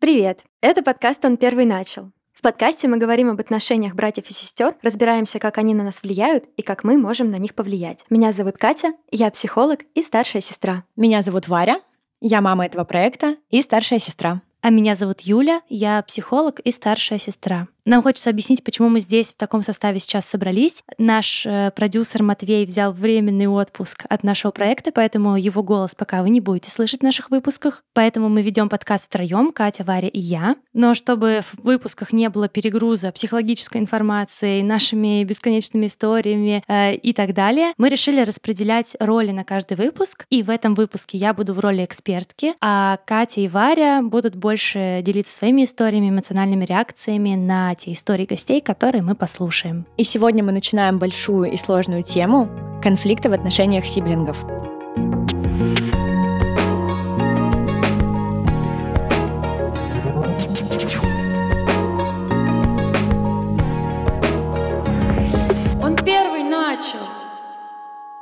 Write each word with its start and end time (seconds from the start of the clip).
Привет! 0.00 0.44
Это 0.60 0.84
подкаст 0.84 1.24
«Он 1.24 1.36
первый 1.36 1.64
начал». 1.64 2.12
В 2.32 2.40
подкасте 2.40 2.86
мы 2.86 2.98
говорим 2.98 3.30
об 3.30 3.40
отношениях 3.40 3.96
братьев 3.96 4.30
и 4.30 4.32
сестер, 4.32 4.76
разбираемся, 4.80 5.40
как 5.40 5.58
они 5.58 5.74
на 5.74 5.82
нас 5.82 6.04
влияют 6.04 6.44
и 6.56 6.62
как 6.62 6.84
мы 6.84 6.96
можем 6.96 7.32
на 7.32 7.38
них 7.38 7.52
повлиять. 7.52 8.04
Меня 8.08 8.30
зовут 8.30 8.58
Катя, 8.58 8.92
я 9.10 9.28
психолог 9.32 9.80
и 9.96 10.02
старшая 10.04 10.40
сестра. 10.40 10.84
Меня 10.94 11.20
зовут 11.22 11.48
Варя, 11.48 11.80
я 12.20 12.40
мама 12.40 12.66
этого 12.66 12.84
проекта 12.84 13.38
и 13.50 13.60
старшая 13.60 13.98
сестра. 13.98 14.40
А 14.60 14.70
меня 14.70 14.94
зовут 14.94 15.22
Юля, 15.22 15.62
я 15.68 16.00
психолог 16.02 16.60
и 16.60 16.70
старшая 16.70 17.18
сестра. 17.18 17.66
Нам 17.88 18.02
хочется 18.02 18.28
объяснить, 18.28 18.62
почему 18.62 18.90
мы 18.90 19.00
здесь 19.00 19.32
в 19.32 19.38
таком 19.38 19.62
составе 19.62 19.98
сейчас 19.98 20.26
собрались. 20.26 20.84
Наш 20.98 21.46
э, 21.46 21.72
продюсер 21.74 22.22
Матвей 22.22 22.66
взял 22.66 22.92
временный 22.92 23.46
отпуск 23.46 24.04
от 24.10 24.22
нашего 24.22 24.50
проекта, 24.50 24.92
поэтому 24.92 25.38
его 25.38 25.62
голос 25.62 25.94
пока 25.94 26.20
вы 26.20 26.28
не 26.28 26.42
будете 26.42 26.70
слышать 26.70 27.00
в 27.00 27.02
наших 27.02 27.30
выпусках. 27.30 27.82
Поэтому 27.94 28.28
мы 28.28 28.42
ведем 28.42 28.68
подкаст 28.68 29.06
втроем, 29.06 29.52
Катя, 29.52 29.84
Варя 29.84 30.08
и 30.08 30.20
я. 30.20 30.56
Но 30.74 30.92
чтобы 30.92 31.40
в 31.42 31.64
выпусках 31.64 32.12
не 32.12 32.28
было 32.28 32.46
перегруза 32.46 33.10
психологической 33.10 33.80
информацией, 33.80 34.62
нашими 34.62 35.24
бесконечными 35.24 35.86
историями 35.86 36.62
э, 36.68 36.94
и 36.94 37.14
так 37.14 37.32
далее, 37.32 37.72
мы 37.78 37.88
решили 37.88 38.20
распределять 38.20 38.96
роли 39.00 39.30
на 39.30 39.44
каждый 39.44 39.78
выпуск. 39.78 40.26
И 40.28 40.42
в 40.42 40.50
этом 40.50 40.74
выпуске 40.74 41.16
я 41.16 41.32
буду 41.32 41.54
в 41.54 41.60
роли 41.60 41.86
экспертки, 41.86 42.52
а 42.60 42.98
Катя 43.06 43.40
и 43.40 43.48
Варя 43.48 44.02
будут 44.02 44.36
больше 44.36 45.00
делиться 45.02 45.34
своими 45.34 45.64
историями, 45.64 46.10
эмоциональными 46.10 46.66
реакциями 46.66 47.34
на 47.34 47.77
те 47.78 47.92
истории 47.92 48.26
гостей, 48.26 48.60
которые 48.60 49.02
мы 49.02 49.14
послушаем. 49.14 49.86
И 49.96 50.04
сегодня 50.04 50.44
мы 50.44 50.52
начинаем 50.52 50.98
большую 50.98 51.50
и 51.50 51.56
сложную 51.56 52.02
тему— 52.02 52.50
конфликты 52.82 53.30
в 53.30 53.32
отношениях 53.32 53.86
сиблингов. 53.86 54.44
Он 54.44 55.87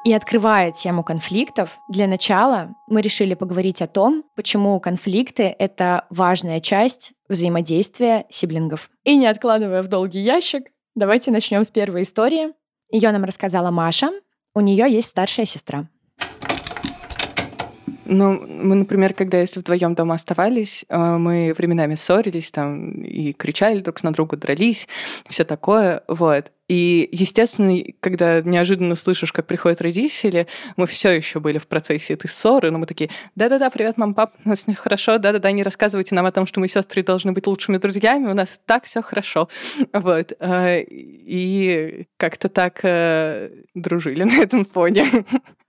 И 0.06 0.12
открывая 0.12 0.70
тему 0.70 1.02
конфликтов, 1.02 1.80
для 1.88 2.06
начала 2.06 2.76
мы 2.86 3.00
решили 3.00 3.34
поговорить 3.34 3.82
о 3.82 3.88
том, 3.88 4.22
почему 4.36 4.78
конфликты— 4.78 5.52
это 5.58 6.06
важная 6.10 6.60
часть 6.60 7.10
взаимодействия 7.28 8.24
сиблингов. 8.30 8.88
И 9.02 9.16
не 9.16 9.26
откладывая 9.26 9.82
в 9.82 9.88
долгий 9.88 10.20
ящик, 10.20 10.68
давайте 10.94 11.32
начнем 11.32 11.64
с 11.64 11.72
первой 11.72 12.02
истории. 12.02 12.52
Ее 12.88 13.10
нам 13.10 13.24
рассказала 13.24 13.72
Маша. 13.72 14.12
У 14.54 14.60
нее 14.60 14.86
есть 14.88 15.08
старшая 15.08 15.44
сестра. 15.44 15.88
Ну, 18.04 18.40
мы, 18.46 18.76
например, 18.76 19.12
когда 19.12 19.40
если 19.40 19.58
вдвоем 19.58 19.96
дома 19.96 20.14
оставались, 20.14 20.84
э, 20.88 21.16
мы 21.16 21.52
временами 21.58 21.96
ссорились 21.96 22.52
там 22.52 23.02
и 23.02 23.32
кричали 23.32 23.80
друг 23.80 24.04
на 24.04 24.12
друга, 24.12 24.36
дрались, 24.36 24.86
все 25.28 25.42
такое, 25.44 26.04
вот. 26.06 26.52
И, 26.68 27.08
естественно, 27.12 27.80
когда 28.00 28.40
неожиданно 28.40 28.96
слышишь, 28.96 29.32
как 29.32 29.46
приходят 29.46 29.80
родители, 29.80 30.48
мы 30.76 30.86
все 30.86 31.10
еще 31.10 31.38
были 31.38 31.58
в 31.58 31.68
процессе 31.68 32.14
этой 32.14 32.28
ссоры, 32.28 32.70
но 32.70 32.78
мы 32.78 32.86
такие, 32.86 33.10
да-да-да, 33.36 33.70
привет, 33.70 33.96
мам, 33.96 34.14
пап, 34.14 34.32
у 34.44 34.48
нас 34.48 34.66
хорошо, 34.76 35.18
да-да-да, 35.18 35.52
не 35.52 35.62
рассказывайте 35.62 36.14
нам 36.14 36.26
о 36.26 36.32
том, 36.32 36.46
что 36.46 36.58
мы 36.58 36.66
сестры 36.68 37.04
должны 37.04 37.32
быть 37.32 37.46
лучшими 37.46 37.76
друзьями, 37.76 38.28
у 38.28 38.34
нас 38.34 38.60
так 38.66 38.84
все 38.84 39.02
хорошо. 39.02 39.48
Вот. 39.92 40.32
Э, 40.40 40.82
и 40.82 42.06
как-то 42.16 42.48
так 42.48 42.80
э, 42.82 43.50
дружили 43.74 44.24
на 44.24 44.42
этом 44.42 44.64
фоне. 44.64 45.06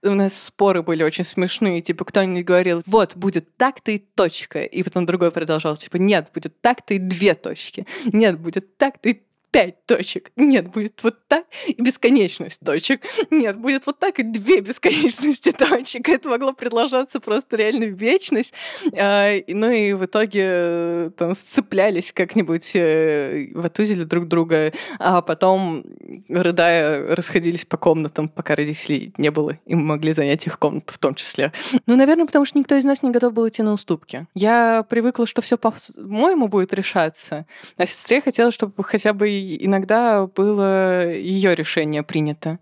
У 0.02 0.14
нас 0.14 0.40
споры 0.40 0.82
были 0.82 1.02
очень 1.02 1.24
смешные, 1.24 1.80
типа 1.80 2.04
кто-нибудь 2.04 2.44
говорил, 2.44 2.82
вот, 2.86 3.16
будет 3.16 3.56
так-то 3.56 3.90
и 3.90 3.98
точка, 3.98 4.62
и 4.62 4.82
потом 4.84 5.06
другой 5.06 5.32
продолжал, 5.32 5.76
типа, 5.76 5.96
нет, 5.96 6.28
будет 6.32 6.60
так-то 6.60 6.94
и 6.94 6.98
две 6.98 7.34
точки, 7.34 7.86
нет, 8.12 8.38
будет 8.38 8.76
так-то 8.76 9.08
и 9.08 9.20
пять 9.50 9.86
точек. 9.86 10.30
Нет, 10.36 10.68
будет 10.68 11.02
вот 11.02 11.26
так 11.26 11.44
и 11.66 11.80
бесконечность 11.80 12.60
точек. 12.64 13.02
Нет, 13.30 13.58
будет 13.58 13.86
вот 13.86 13.98
так 13.98 14.18
и 14.18 14.22
две 14.22 14.60
бесконечности 14.62 15.52
точек. 15.52 16.08
Это 16.08 16.28
могло 16.28 16.52
продолжаться 16.52 17.20
просто 17.20 17.56
реально 17.56 17.84
вечность. 17.84 18.52
А, 18.96 19.32
ну 19.48 19.70
и 19.70 19.92
в 19.92 20.04
итоге 20.04 20.42
э, 20.44 21.10
там 21.16 21.34
сцеплялись 21.34 22.12
как-нибудь, 22.12 22.72
э, 22.74 23.48
ватузили 23.54 24.04
друг 24.04 24.28
друга, 24.28 24.72
а 24.98 25.22
потом, 25.22 25.84
рыдая, 26.28 27.14
расходились 27.14 27.64
по 27.64 27.76
комнатам, 27.76 28.28
пока 28.28 28.54
родителей 28.54 29.12
не 29.16 29.30
было, 29.30 29.58
и 29.64 29.74
мы 29.74 29.82
могли 29.82 30.12
занять 30.12 30.46
их 30.46 30.58
комнату 30.58 30.92
в 30.92 30.98
том 30.98 31.14
числе. 31.14 31.52
Ну, 31.86 31.96
наверное, 31.96 32.26
потому 32.26 32.44
что 32.44 32.58
никто 32.58 32.74
из 32.76 32.84
нас 32.84 33.02
не 33.02 33.10
готов 33.10 33.32
был 33.32 33.48
идти 33.48 33.62
на 33.62 33.72
уступки. 33.72 34.26
Я 34.34 34.84
привыкла, 34.88 35.26
что 35.26 35.42
все 35.42 35.56
по-моему 35.56 36.48
будет 36.48 36.74
решаться, 36.74 37.46
а 37.76 37.86
сестре 37.86 38.20
хотела, 38.20 38.50
чтобы 38.50 38.84
хотя 38.84 39.12
бы 39.12 39.37
иногда 39.38 40.26
было 40.26 41.10
ее 41.10 41.54
решение 41.54 42.02
принято. 42.02 42.58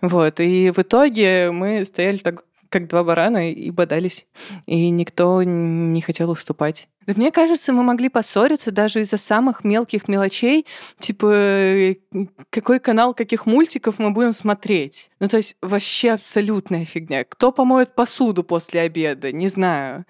Вот. 0.00 0.40
И 0.40 0.70
в 0.70 0.78
итоге 0.78 1.50
мы 1.50 1.84
стояли 1.84 2.18
так 2.18 2.44
как 2.70 2.86
два 2.86 3.02
барана 3.04 3.50
и 3.50 3.70
бодались, 3.70 4.26
и 4.66 4.90
никто 4.90 5.42
не 5.42 6.00
хотел 6.00 6.30
уступать. 6.30 6.88
Мне 7.06 7.32
кажется, 7.32 7.72
мы 7.72 7.82
могли 7.82 8.08
поссориться 8.08 8.70
даже 8.70 9.00
из-за 9.00 9.16
самых 9.16 9.64
мелких 9.64 10.06
мелочей, 10.06 10.66
типа 11.00 11.96
какой 12.50 12.78
канал 12.78 13.12
каких 13.14 13.46
мультиков 13.46 13.98
мы 13.98 14.10
будем 14.10 14.32
смотреть. 14.32 15.10
Ну, 15.18 15.28
то 15.28 15.38
есть 15.38 15.56
вообще 15.60 16.12
абсолютная 16.12 16.84
фигня. 16.84 17.24
Кто 17.24 17.50
помоет 17.50 17.94
посуду 17.94 18.44
после 18.44 18.82
обеда, 18.82 19.32
не 19.32 19.48
знаю 19.48 20.04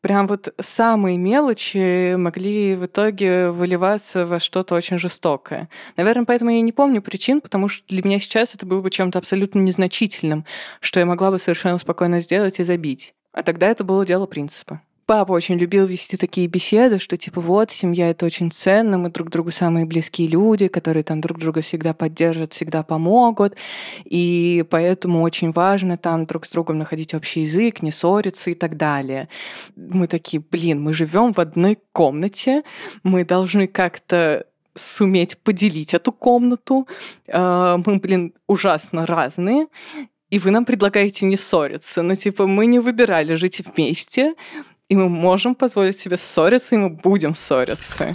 прям 0.00 0.26
вот 0.26 0.54
самые 0.60 1.18
мелочи 1.18 2.14
могли 2.14 2.76
в 2.76 2.86
итоге 2.86 3.50
выливаться 3.50 4.26
во 4.26 4.38
что-то 4.40 4.74
очень 4.74 4.98
жестокое. 4.98 5.68
Наверное, 5.96 6.24
поэтому 6.24 6.50
я 6.50 6.60
не 6.60 6.72
помню 6.72 7.02
причин, 7.02 7.40
потому 7.40 7.68
что 7.68 7.86
для 7.88 8.02
меня 8.02 8.18
сейчас 8.18 8.54
это 8.54 8.66
было 8.66 8.80
бы 8.80 8.90
чем-то 8.90 9.18
абсолютно 9.18 9.60
незначительным, 9.60 10.44
что 10.80 11.00
я 11.00 11.06
могла 11.06 11.30
бы 11.30 11.38
совершенно 11.38 11.78
спокойно 11.78 12.20
сделать 12.20 12.60
и 12.60 12.64
забить. 12.64 13.14
А 13.32 13.42
тогда 13.42 13.68
это 13.68 13.84
было 13.84 14.04
дело 14.06 14.26
принципа 14.26 14.80
папа 15.08 15.32
очень 15.32 15.56
любил 15.56 15.86
вести 15.86 16.18
такие 16.18 16.46
беседы, 16.48 16.98
что 16.98 17.16
типа 17.16 17.40
вот, 17.40 17.70
семья— 17.70 18.10
это 18.10 18.26
очень 18.26 18.50
ценно, 18.52 18.98
мы 18.98 19.08
друг 19.08 19.30
другу 19.30 19.50
самые 19.50 19.86
близкие 19.86 20.28
люди, 20.28 20.68
которые 20.68 21.02
там 21.02 21.22
друг 21.22 21.38
друга 21.38 21.62
всегда 21.62 21.94
поддержат, 21.94 22.52
всегда 22.52 22.82
помогут, 22.82 23.56
и 24.04 24.66
поэтому 24.68 25.22
очень 25.22 25.50
важно 25.50 25.96
там 25.96 26.26
друг 26.26 26.44
с 26.44 26.50
другом 26.50 26.76
находить 26.76 27.14
общий 27.14 27.40
язык, 27.40 27.80
не 27.80 27.90
ссориться 27.90 28.50
и 28.50 28.54
так 28.54 28.76
далее. 28.76 29.30
Мы 29.76 30.08
такие, 30.08 30.42
блин, 30.50 30.82
мы 30.82 30.92
живем 30.92 31.32
в 31.32 31.38
одной 31.38 31.78
комнате, 31.92 32.62
мы 33.02 33.24
должны 33.24 33.66
как-то 33.66 34.44
суметь 34.74 35.38
поделить 35.38 35.94
эту 35.94 36.12
комнату. 36.12 36.86
А, 37.32 37.78
мы, 37.86 37.96
блин, 37.98 38.34
ужасно 38.46 39.06
разные. 39.06 39.68
И 40.30 40.38
вы 40.38 40.50
нам 40.50 40.66
предлагаете 40.66 41.24
не 41.24 41.38
ссориться. 41.38 42.02
Ну, 42.02 42.14
типа, 42.14 42.46
мы 42.46 42.66
не 42.66 42.78
выбирали 42.78 43.34
жить 43.34 43.62
вместе 43.64 44.34
и 44.88 44.96
мы 44.96 45.08
можем 45.08 45.54
позволить 45.54 45.98
себе 45.98 46.16
ссориться, 46.16 46.74
и 46.74 46.78
мы 46.78 46.90
будем 46.90 47.34
ссориться. 47.34 48.12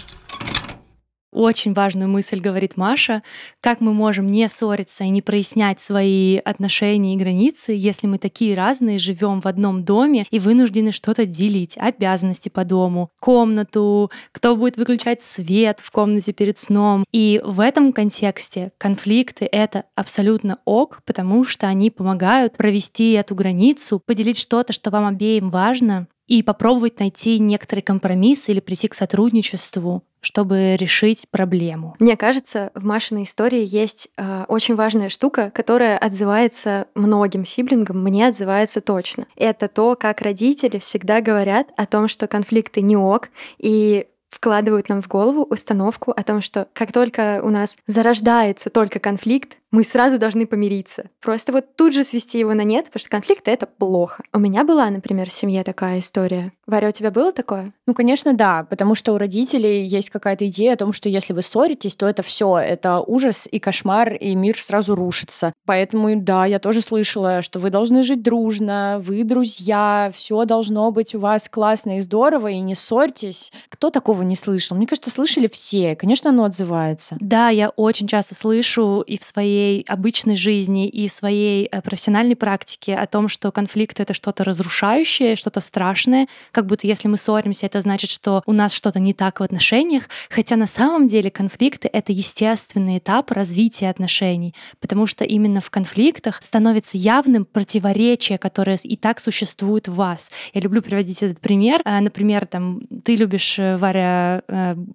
Очень 1.33 1.73
важную 1.73 2.07
мысль 2.07 2.39
говорит 2.39 2.77
Маша, 2.77 3.23
как 3.59 3.81
мы 3.81 3.91
можем 3.91 4.27
не 4.27 4.47
ссориться 4.47 5.03
и 5.03 5.09
не 5.09 5.23
прояснять 5.23 5.79
свои 5.79 6.37
отношения 6.37 7.15
и 7.15 7.17
границы, 7.17 7.73
если 7.75 8.05
мы 8.05 8.19
такие 8.19 8.55
разные, 8.55 8.99
живем 8.99 9.41
в 9.41 9.47
одном 9.47 9.83
доме 9.83 10.27
и 10.29 10.37
вынуждены 10.37 10.91
что-то 10.91 11.25
делить, 11.25 11.75
обязанности 11.75 12.49
по 12.49 12.63
дому, 12.63 13.09
комнату, 13.19 14.11
кто 14.31 14.55
будет 14.55 14.77
выключать 14.77 15.23
свет 15.23 15.79
в 15.81 15.89
комнате 15.89 16.33
перед 16.33 16.59
сном. 16.59 17.03
И 17.11 17.41
в 17.43 17.59
этом 17.61 17.93
контексте 17.93 18.71
конфликты— 18.77 19.49
это 19.51 19.85
абсолютно 19.95 20.59
ок, 20.65 21.01
потому 21.03 21.45
что 21.45 21.65
они 21.65 21.89
помогают 21.89 22.55
провести 22.57 23.13
эту 23.13 23.33
границу, 23.33 23.99
поделить 24.05 24.37
что-то, 24.37 24.71
что 24.71 24.91
вам 24.91 25.07
обеим 25.07 25.49
важно, 25.49 26.07
и 26.27 26.43
попробовать 26.43 26.99
найти 26.99 27.39
некоторый 27.39 27.81
компромисс 27.81 28.49
или 28.49 28.59
прийти 28.59 28.87
к 28.87 28.93
сотрудничеству, 28.93 30.03
чтобы 30.21 30.77
решить 30.77 31.25
проблему. 31.29 31.95
Мне 31.99 32.15
кажется, 32.15 32.71
в 32.75 32.83
Машиной 32.85 33.23
истории 33.23 33.63
есть 33.65 34.09
э, 34.17 34.45
очень 34.47 34.75
важная 34.75 35.09
штука, 35.09 35.51
которая 35.53 35.97
отзывается 35.97 36.87
многим 36.95 37.45
сиблингам, 37.45 38.01
мне 38.01 38.27
отзывается 38.27 38.79
точно. 38.79 39.27
Это 39.35 39.67
то, 39.67 39.95
как 39.95 40.21
родители 40.21 40.79
всегда 40.79 41.19
говорят 41.19 41.67
о 41.75 41.85
том, 41.85 42.07
что 42.07 42.27
конфликты 42.27 42.81
не 42.81 42.95
ок, 42.95 43.29
и 43.57 44.07
вкладывают 44.33 44.89
нам 44.89 45.01
в 45.01 45.07
голову 45.07 45.43
установку 45.43 46.11
о 46.11 46.23
том, 46.23 46.41
что 46.41 46.67
как 46.73 46.91
только 46.91 47.41
у 47.43 47.49
нас 47.49 47.77
зарождается 47.85 48.69
только 48.69 48.99
конфликт, 48.99 49.57
мы 49.73 49.83
сразу 49.83 50.19
должны 50.19 50.45
помириться. 50.45 51.09
Просто 51.19 51.51
вот 51.51 51.75
тут 51.75 51.93
же 51.93 52.03
свести 52.03 52.37
его 52.37 52.53
на 52.53 52.61
нет, 52.61 52.85
потому 52.85 52.99
что 52.99 53.09
конфликт— 53.09 53.41
это 53.47 53.65
плохо. 53.65 54.23
У 54.31 54.37
меня 54.37 54.63
была, 54.63 54.87
например, 54.91 55.29
в 55.29 55.33
семье 55.33 55.63
такая 55.63 55.97
история. 55.97 56.53
Варя, 56.67 56.89
у 56.89 56.91
тебя 56.91 57.09
было 57.09 57.33
такое? 57.33 57.73
Ну, 57.87 57.95
конечно, 57.95 58.33
да, 58.33 58.67
потому 58.69 58.93
что 58.93 59.13
у 59.13 59.17
родителей 59.17 59.83
есть 59.83 60.11
какая-то 60.11 60.47
идея 60.47 60.73
о 60.73 60.77
том, 60.77 60.93
что 60.93 61.09
если 61.09 61.33
вы 61.33 61.41
ссоритесь, 61.41 61.95
то 61.95 62.05
это 62.05 62.21
все, 62.21 62.55
это 62.55 62.99
ужас 62.99 63.47
и 63.51 63.57
кошмар, 63.57 64.13
и 64.13 64.35
мир 64.35 64.61
сразу 64.61 64.93
рушится. 64.93 65.53
Поэтому, 65.65 66.21
да, 66.21 66.45
я 66.45 66.59
тоже 66.59 66.81
слышала, 66.81 67.41
что 67.41 67.57
вы 67.57 67.71
должны 67.71 68.03
жить 68.03 68.21
дружно, 68.21 68.99
вы 69.01 69.23
друзья, 69.23 70.11
все 70.13 70.45
должно 70.45 70.91
быть 70.91 71.15
у 71.15 71.19
вас 71.19 71.49
классно 71.49 71.97
и 71.97 72.01
здорово, 72.01 72.49
и 72.49 72.59
не 72.59 72.75
ссорьтесь. 72.75 73.51
Кто 73.69 73.89
такого 73.89 74.21
не 74.21 74.35
слышал? 74.35 74.77
Мне 74.77 74.85
кажется, 74.85 75.09
слышали 75.09 75.47
все. 75.47 75.95
Конечно, 75.95 76.29
оно 76.29 76.43
отзывается. 76.43 77.17
Да, 77.19 77.49
я 77.49 77.69
очень 77.69 78.07
часто 78.07 78.35
слышу 78.35 79.01
и 79.01 79.17
в 79.17 79.23
своей 79.23 79.62
своей 79.63 79.83
обычной 79.87 80.35
жизни 80.35 80.87
и 80.89 81.07
своей 81.07 81.67
э, 81.71 81.81
профессиональной 81.81 82.35
практике 82.35 82.95
о 82.95 83.07
том, 83.07 83.29
что 83.29 83.51
конфликт— 83.51 83.99
это 84.01 84.13
что-то 84.13 84.43
разрушающее, 84.43 85.35
что-то 85.35 85.61
страшное, 85.61 86.27
как 86.51 86.65
будто 86.65 86.85
если 86.85 87.07
мы 87.07 87.17
ссоримся, 87.17 87.65
это 87.65 87.79
значит, 87.81 88.09
что 88.09 88.43
у 88.45 88.51
нас 88.51 88.73
что-то 88.73 88.99
не 88.99 89.13
так 89.13 89.39
в 89.39 89.43
отношениях, 89.43 90.03
хотя 90.29 90.57
на 90.57 90.67
самом 90.67 91.07
деле 91.07 91.31
конфликты— 91.31 91.89
это 91.93 92.11
естественный 92.11 92.97
этап 92.97 93.31
развития 93.31 93.89
отношений, 93.89 94.53
потому 94.81 95.07
что 95.07 95.23
именно 95.23 95.61
в 95.61 95.69
конфликтах 95.69 96.41
становится 96.41 96.97
явным 96.97 97.45
противоречие, 97.45 98.37
которое 98.37 98.77
и 98.83 98.97
так 98.97 99.19
существует 99.19 99.87
в 99.87 99.95
вас. 99.95 100.31
Я 100.53 100.61
люблю 100.61 100.81
приводить 100.81 101.23
этот 101.23 101.39
пример. 101.39 101.81
Э, 101.85 102.01
например, 102.01 102.45
там, 102.45 102.81
ты 103.05 103.15
любишь, 103.15 103.57
э, 103.57 103.77
Варя, 103.77 104.43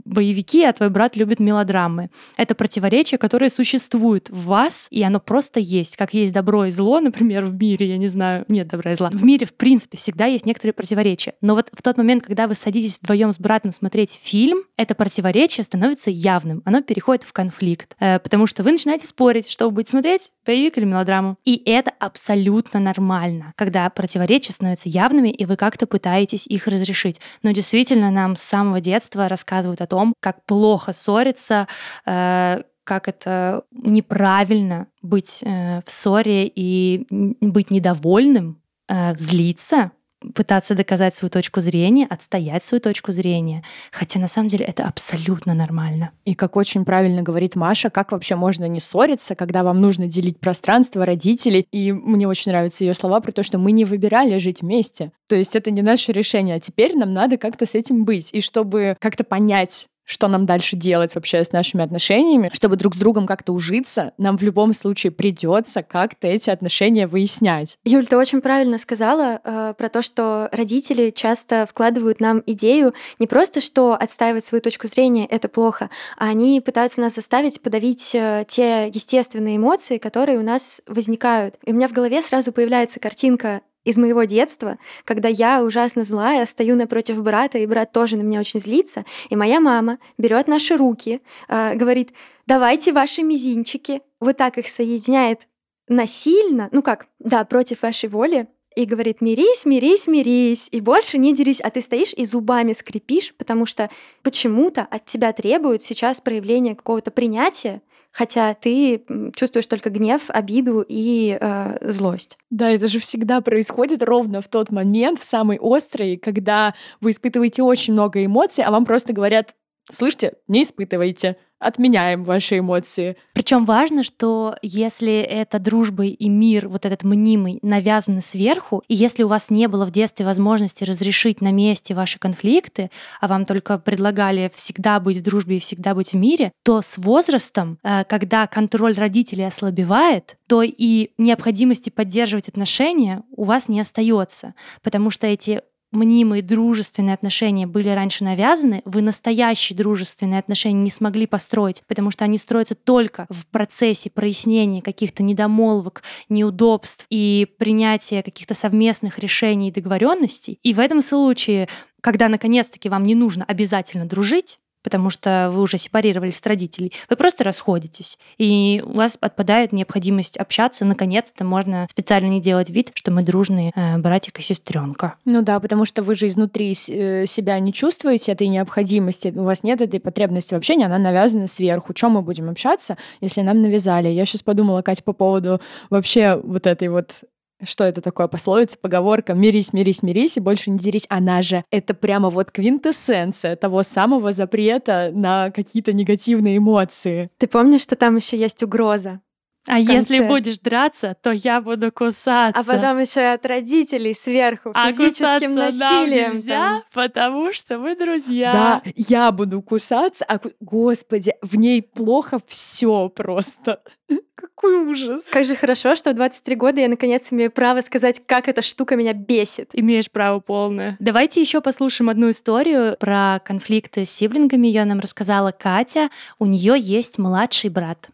боевики, 0.04 0.64
а 0.64 0.72
твой 0.72 0.90
брат 0.90 1.16
любит 1.16 1.40
мелодрамы. 1.40 2.10
Это 2.36 2.54
противоречие, 2.54 3.18
которое 3.18 3.50
существует 3.50 4.28
в 4.30 4.46
вас, 4.46 4.57
вас, 4.58 4.88
и 4.90 5.02
оно 5.02 5.20
просто 5.20 5.60
есть. 5.60 5.96
Как 5.96 6.14
есть 6.14 6.32
добро 6.32 6.64
и 6.64 6.70
зло, 6.70 7.00
например, 7.08 7.44
в 7.44 7.54
мире, 7.54 7.88
я 7.88 7.96
не 7.96 8.08
знаю, 8.08 8.44
нет 8.48 8.68
добра 8.68 8.92
и 8.92 8.94
зла. 8.96 9.10
В 9.10 9.24
мире, 9.24 9.46
в 9.46 9.54
принципе, 9.54 9.96
всегда 9.96 10.26
есть 10.26 10.46
некоторые 10.46 10.72
противоречия. 10.72 11.34
Но 11.40 11.54
вот 11.54 11.68
в 11.72 11.82
тот 11.82 11.96
момент, 11.96 12.24
когда 12.24 12.46
вы 12.46 12.54
садитесь 12.54 12.98
вдвоем 13.00 13.32
с 13.32 13.38
братом 13.38 13.72
смотреть 13.72 14.18
фильм, 14.20 14.64
это 14.76 14.94
противоречие 14.94 15.64
становится 15.64 16.10
явным. 16.10 16.62
Оно 16.64 16.82
переходит 16.82 17.24
в 17.24 17.32
конфликт. 17.32 17.94
Э, 18.00 18.18
потому 18.18 18.46
что 18.46 18.62
вы 18.62 18.72
начинаете 18.72 19.06
спорить, 19.06 19.48
что 19.48 19.66
вы 19.66 19.70
будете 19.70 19.90
смотреть, 19.90 20.30
боевик 20.44 20.76
или 20.78 20.84
мелодраму. 20.84 21.36
И 21.44 21.62
это 21.64 21.92
абсолютно 21.98 22.80
нормально, 22.80 23.52
когда 23.56 23.88
противоречия 23.90 24.52
становятся 24.52 24.88
явными, 24.88 25.28
и 25.28 25.44
вы 25.44 25.56
как-то 25.56 25.86
пытаетесь 25.86 26.46
их 26.46 26.66
разрешить. 26.66 27.20
Но 27.42 27.52
действительно 27.52 28.10
нам 28.10 28.36
с 28.36 28.42
самого 28.42 28.80
детства 28.80 29.28
рассказывают 29.28 29.80
о 29.80 29.86
том, 29.86 30.14
как 30.20 30.44
плохо 30.44 30.92
ссориться, 30.92 31.68
э, 32.06 32.62
как 32.88 33.06
это 33.06 33.64
неправильно 33.70 34.86
быть 35.02 35.42
э, 35.42 35.82
в 35.84 35.90
ссоре 35.90 36.46
и 36.46 37.06
быть 37.10 37.70
недовольным, 37.70 38.62
э, 38.88 39.14
злиться, 39.14 39.92
пытаться 40.34 40.74
доказать 40.74 41.14
свою 41.14 41.30
точку 41.30 41.60
зрения, 41.60 42.06
отстоять 42.08 42.64
свою 42.64 42.80
точку 42.80 43.12
зрения. 43.12 43.62
Хотя 43.92 44.18
на 44.18 44.26
самом 44.26 44.48
деле 44.48 44.64
это 44.64 44.84
абсолютно 44.84 45.52
нормально. 45.52 46.12
И 46.24 46.34
как 46.34 46.56
очень 46.56 46.86
правильно 46.86 47.20
говорит 47.20 47.56
Маша, 47.56 47.90
как 47.90 48.10
вообще 48.10 48.36
можно 48.36 48.66
не 48.66 48.80
ссориться, 48.80 49.34
когда 49.34 49.62
вам 49.62 49.82
нужно 49.82 50.06
делить 50.06 50.40
пространство 50.40 51.04
родителей. 51.04 51.66
И 51.70 51.92
мне 51.92 52.26
очень 52.26 52.52
нравятся 52.52 52.86
ее 52.86 52.94
слова 52.94 53.20
про 53.20 53.32
то, 53.32 53.42
что 53.42 53.58
мы 53.58 53.70
не 53.72 53.84
выбирали 53.84 54.38
жить 54.38 54.62
вместе. 54.62 55.12
То 55.28 55.36
есть 55.36 55.54
это 55.54 55.70
не 55.70 55.82
наше 55.82 56.12
решение, 56.12 56.56
а 56.56 56.60
теперь 56.60 56.96
нам 56.96 57.12
надо 57.12 57.36
как-то 57.36 57.66
с 57.66 57.74
этим 57.74 58.06
быть. 58.06 58.30
И 58.32 58.40
чтобы 58.40 58.96
как-то 58.98 59.24
понять, 59.24 59.88
что 60.08 60.26
нам 60.26 60.46
дальше 60.46 60.74
делать 60.74 61.14
вообще 61.14 61.44
с 61.44 61.52
нашими 61.52 61.84
отношениями, 61.84 62.50
чтобы 62.54 62.76
друг 62.76 62.94
с 62.94 62.98
другом 62.98 63.26
как-то 63.26 63.52
ужиться, 63.52 64.12
нам 64.16 64.38
в 64.38 64.42
любом 64.42 64.72
случае 64.72 65.12
придется 65.12 65.82
как-то 65.82 66.26
эти 66.26 66.48
отношения 66.48 67.06
выяснять. 67.06 67.76
Юль, 67.84 68.06
ты 68.06 68.16
очень 68.16 68.40
правильно 68.40 68.78
сказала 68.78 69.40
э, 69.44 69.74
про 69.76 69.88
то, 69.90 70.00
что 70.00 70.48
родители 70.50 71.10
часто 71.10 71.66
вкладывают 71.66 72.20
нам 72.20 72.42
идею 72.46 72.94
не 73.18 73.26
просто, 73.26 73.60
что 73.60 73.92
отстаивать 73.92 74.44
свою 74.44 74.62
точку 74.62 74.88
зрения— 74.88 75.26
это 75.30 75.48
плохо, 75.48 75.90
а 76.16 76.28
они 76.28 76.60
пытаются 76.62 77.02
нас 77.02 77.14
заставить 77.14 77.60
подавить 77.60 78.14
э, 78.14 78.44
те 78.48 78.88
естественные 78.88 79.56
эмоции, 79.56 79.98
которые 79.98 80.38
у 80.38 80.42
нас 80.42 80.80
возникают. 80.86 81.56
И 81.64 81.72
у 81.72 81.74
меня 81.74 81.86
в 81.86 81.92
голове 81.92 82.22
сразу 82.22 82.50
появляется 82.52 82.98
картинка 82.98 83.60
из 83.88 83.96
моего 83.96 84.24
детства, 84.24 84.78
когда 85.04 85.28
я 85.28 85.62
ужасно 85.62 86.04
злая, 86.04 86.44
стою 86.44 86.76
напротив 86.76 87.22
брата, 87.22 87.56
и 87.56 87.66
брат 87.66 87.90
тоже 87.90 88.18
на 88.18 88.22
меня 88.22 88.40
очень 88.40 88.60
злится, 88.60 89.06
и 89.30 89.36
моя 89.36 89.60
мама 89.60 89.98
берет 90.18 90.46
наши 90.46 90.76
руки, 90.76 91.22
э, 91.48 91.74
говорит, 91.74 92.10
давайте 92.46 92.92
ваши 92.92 93.22
мизинчики, 93.22 94.02
вот 94.20 94.36
так 94.36 94.58
их 94.58 94.68
соединяет 94.68 95.48
насильно, 95.88 96.68
ну 96.70 96.82
как, 96.82 97.06
да, 97.18 97.46
против 97.46 97.80
вашей 97.80 98.10
воли, 98.10 98.46
и 98.76 98.84
говорит, 98.84 99.22
мирись, 99.22 99.64
мирись, 99.64 100.06
мирись, 100.06 100.68
и 100.70 100.82
больше 100.82 101.16
не 101.16 101.34
дерись, 101.34 101.62
а 101.62 101.70
ты 101.70 101.80
стоишь 101.80 102.12
и 102.12 102.26
зубами 102.26 102.74
скрипишь, 102.74 103.34
потому 103.38 103.64
что 103.64 103.88
почему-то 104.22 104.82
от 104.82 105.06
тебя 105.06 105.32
требуют 105.32 105.82
сейчас 105.82 106.20
проявления 106.20 106.76
какого-то 106.76 107.10
принятия, 107.10 107.80
хотя 108.18 108.52
ты 108.54 109.04
чувствуешь 109.36 109.68
только 109.68 109.90
гнев, 109.90 110.22
обиду 110.26 110.84
и 110.86 111.38
э, 111.40 111.78
злость. 111.88 112.36
Да, 112.50 112.68
это 112.68 112.88
же 112.88 112.98
всегда 112.98 113.40
происходит 113.40 114.02
ровно 114.02 114.40
в 114.40 114.48
тот 114.48 114.72
момент, 114.72 115.20
в 115.20 115.22
самый 115.22 115.56
острый, 115.60 116.16
когда 116.16 116.74
вы 117.00 117.12
испытываете 117.12 117.62
очень 117.62 117.92
много 117.92 118.24
эмоций, 118.24 118.64
а 118.64 118.72
вам 118.72 118.86
просто 118.86 119.12
говорят, 119.12 119.54
слышите, 119.90 120.34
не 120.46 120.62
испытывайте. 120.62 121.36
Отменяем 121.60 122.22
ваши 122.22 122.60
эмоции. 122.60 123.16
Причем 123.32 123.64
важно, 123.64 124.04
что 124.04 124.54
если 124.62 125.18
это 125.18 125.58
дружба 125.58 126.04
и 126.04 126.28
мир, 126.28 126.68
вот 126.68 126.86
этот 126.86 127.02
мнимый, 127.02 127.58
навязаны 127.62 128.20
сверху, 128.20 128.84
и 128.86 128.94
если 128.94 129.24
у 129.24 129.28
вас 129.28 129.50
не 129.50 129.66
было 129.66 129.84
в 129.84 129.90
детстве 129.90 130.24
возможности 130.24 130.84
разрешить 130.84 131.40
на 131.40 131.50
месте 131.50 131.94
ваши 131.94 132.20
конфликты, 132.20 132.92
а 133.20 133.26
вам 133.26 133.44
только 133.44 133.76
предлагали 133.78 134.52
всегда 134.54 135.00
быть 135.00 135.16
в 135.16 135.22
дружбе 135.22 135.56
и 135.56 135.60
всегда 135.60 135.96
быть 135.96 136.12
в 136.12 136.16
мире, 136.16 136.52
то 136.62 136.80
с 136.80 136.96
возрастом, 136.96 137.78
э, 137.82 138.04
когда 138.04 138.46
контроль 138.46 138.94
родителей 138.94 139.44
ослабевает, 139.44 140.36
то 140.46 140.62
и 140.62 141.10
необходимости 141.18 141.90
поддерживать 141.90 142.48
отношения 142.48 143.24
у 143.32 143.42
вас 143.42 143.68
не 143.68 143.80
остается, 143.80 144.54
потому 144.84 145.10
что 145.10 145.26
эти 145.26 145.62
мнимые 145.90 146.42
дружественные 146.42 147.14
отношения 147.14 147.66
были 147.66 147.88
раньше 147.88 148.24
навязаны, 148.24 148.82
вы 148.84 149.02
настоящие 149.02 149.76
дружественные 149.76 150.40
отношения 150.40 150.82
не 150.82 150.90
смогли 150.90 151.26
построить, 151.26 151.82
потому 151.86 152.10
что 152.10 152.24
они 152.24 152.38
строятся 152.38 152.74
только 152.74 153.26
в 153.30 153.46
процессе 153.46 154.10
прояснения 154.10 154.82
каких-то 154.82 155.22
недомолвок, 155.22 156.02
неудобств 156.28 157.06
и 157.10 157.46
принятия 157.58 158.22
каких-то 158.22 158.54
совместных 158.54 159.18
решений 159.18 159.68
и 159.68 159.72
договоренностей. 159.72 160.58
И 160.62 160.74
в 160.74 160.80
этом 160.80 161.02
случае, 161.02 161.68
когда 162.00 162.28
наконец-таки 162.28 162.88
вам 162.88 163.04
не 163.04 163.14
нужно 163.14 163.44
обязательно 163.44 164.06
дружить, 164.06 164.58
потому 164.88 165.10
что 165.10 165.50
вы 165.52 165.60
уже 165.60 165.76
сепарировались 165.76 166.38
от 166.38 166.46
родителей, 166.46 166.94
вы 167.10 167.16
просто 167.16 167.44
расходитесь, 167.44 168.18
и 168.38 168.82
у 168.86 168.96
вас 168.96 169.18
отпадает 169.20 169.70
необходимость 169.70 170.38
общаться, 170.38 170.86
наконец-то 170.86 171.44
можно 171.44 171.86
специально 171.90 172.28
не 172.28 172.40
делать 172.40 172.70
вид, 172.70 172.92
что 172.94 173.10
мы 173.10 173.22
дружные 173.22 173.70
э, 173.74 173.98
братик 173.98 174.38
и 174.38 174.42
сестренка. 174.42 175.16
Ну 175.26 175.42
да, 175.42 175.60
потому 175.60 175.84
что 175.84 176.02
вы 176.02 176.14
же 176.14 176.26
изнутри 176.26 176.70
э, 176.70 177.26
себя 177.26 177.58
не 177.58 177.74
чувствуете 177.74 178.32
этой 178.32 178.48
необходимости, 178.48 179.30
у 179.36 179.44
вас 179.44 179.62
нет 179.62 179.82
этой 179.82 180.00
потребности 180.00 180.54
в 180.54 180.56
общении, 180.56 180.86
она 180.86 180.96
навязана 180.96 181.48
сверху. 181.48 181.92
Чем 181.92 182.12
мы 182.12 182.22
будем 182.22 182.48
общаться, 182.48 182.96
если 183.20 183.42
нам 183.42 183.60
навязали? 183.60 184.08
Я 184.08 184.24
сейчас 184.24 184.42
подумала, 184.42 184.80
Катя, 184.80 185.02
по 185.02 185.12
поводу 185.12 185.60
вообще 185.90 186.40
вот 186.42 186.66
этой 186.66 186.88
вот 186.88 187.12
что 187.62 187.84
это 187.84 188.00
такое 188.00 188.28
пословица, 188.28 188.78
поговорка 188.80 189.34
«мирись, 189.34 189.72
мирись, 189.72 190.02
мирись 190.02 190.36
и 190.36 190.40
больше 190.40 190.70
не 190.70 190.78
дерись». 190.78 191.06
Она 191.08 191.42
же 191.42 191.64
это 191.70 191.94
прямо 191.94 192.30
вот 192.30 192.50
квинтэссенция 192.50 193.56
того 193.56 193.82
самого 193.82 194.32
запрета 194.32 195.10
на 195.14 195.50
какие-то 195.50 195.92
негативные 195.92 196.58
эмоции. 196.58 197.30
Ты 197.38 197.46
помнишь, 197.46 197.82
что 197.82 197.96
там 197.96 198.16
еще 198.16 198.38
есть 198.38 198.62
угроза? 198.62 199.20
А 199.66 199.78
если 199.78 200.20
будешь 200.20 200.58
драться, 200.58 201.14
то 201.22 201.30
я 201.30 201.60
буду 201.60 201.92
кусаться. 201.92 202.60
А 202.60 202.64
потом 202.64 202.98
еще 202.98 203.20
и 203.20 203.24
от 203.24 203.44
родителей 203.44 204.14
сверху, 204.14 204.70
а 204.74 204.90
физическим 204.90 205.54
насилием. 205.54 206.32
нельзя, 206.32 206.58
там. 206.58 206.82
потому 206.92 207.52
что 207.52 207.78
мы 207.78 207.94
друзья. 207.94 208.52
Да, 208.52 208.82
я 208.96 209.30
буду 209.30 209.60
кусаться, 209.60 210.24
а 210.26 210.40
господи, 210.60 211.34
в 211.42 211.56
ней 211.56 211.82
плохо 211.82 212.40
все 212.46 213.08
просто. 213.08 213.82
Какой 214.34 214.76
ужас. 214.76 215.24
Как 215.30 215.44
же 215.44 215.56
хорошо, 215.56 215.96
что 215.96 216.10
в 216.10 216.14
23 216.14 216.54
года 216.56 216.80
я 216.80 216.88
наконец 216.88 217.32
имею 217.32 217.50
право 217.50 217.80
сказать, 217.80 218.22
как 218.24 218.48
эта 218.48 218.62
штука 218.62 218.96
меня 218.96 219.12
бесит. 219.12 219.70
Имеешь 219.72 220.10
право 220.10 220.38
полное. 220.40 220.96
Давайте 221.00 221.40
еще 221.40 221.60
послушаем 221.60 222.08
одну 222.08 222.30
историю 222.30 222.96
про 222.98 223.40
конфликты 223.44 224.04
с 224.04 224.10
сиблингами. 224.10 224.68
Ее 224.68 224.84
нам 224.84 225.00
рассказала 225.00 225.50
Катя. 225.50 226.08
У 226.38 226.46
нее 226.46 226.74
есть 226.78 227.18
младший 227.18 227.70
брат. 227.70 228.08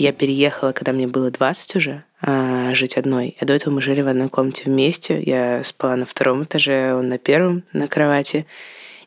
Я 0.00 0.12
переехала, 0.12 0.72
когда 0.72 0.92
мне 0.92 1.06
было 1.06 1.30
20 1.30 1.76
уже, 1.76 2.04
а, 2.22 2.72
жить 2.72 2.96
одной. 2.96 3.36
А 3.38 3.44
до 3.44 3.52
этого 3.52 3.74
мы 3.74 3.82
жили 3.82 4.00
в 4.00 4.08
одной 4.08 4.30
комнате 4.30 4.62
вместе. 4.64 5.20
Я 5.20 5.62
спала 5.62 5.94
на 5.94 6.06
втором 6.06 6.44
этаже, 6.44 6.94
он 6.94 7.10
на 7.10 7.18
первом, 7.18 7.64
на 7.74 7.86
кровати. 7.86 8.46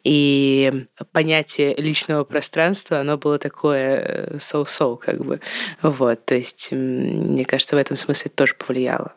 И 0.04 0.86
понятие 1.12 1.74
личного 1.78 2.26
пространства, 2.26 3.00
оно 3.00 3.18
было 3.18 3.40
такое 3.40 4.34
so-so, 4.36 4.96
как 4.98 5.26
бы. 5.26 5.40
Вот, 5.82 6.26
то 6.26 6.36
есть, 6.36 6.72
мне 6.72 7.44
кажется, 7.44 7.76
в 7.76 7.80
этом 7.80 7.98
смысле 7.98 8.28
это 8.28 8.36
тоже 8.36 8.54
повлияло 8.54 9.14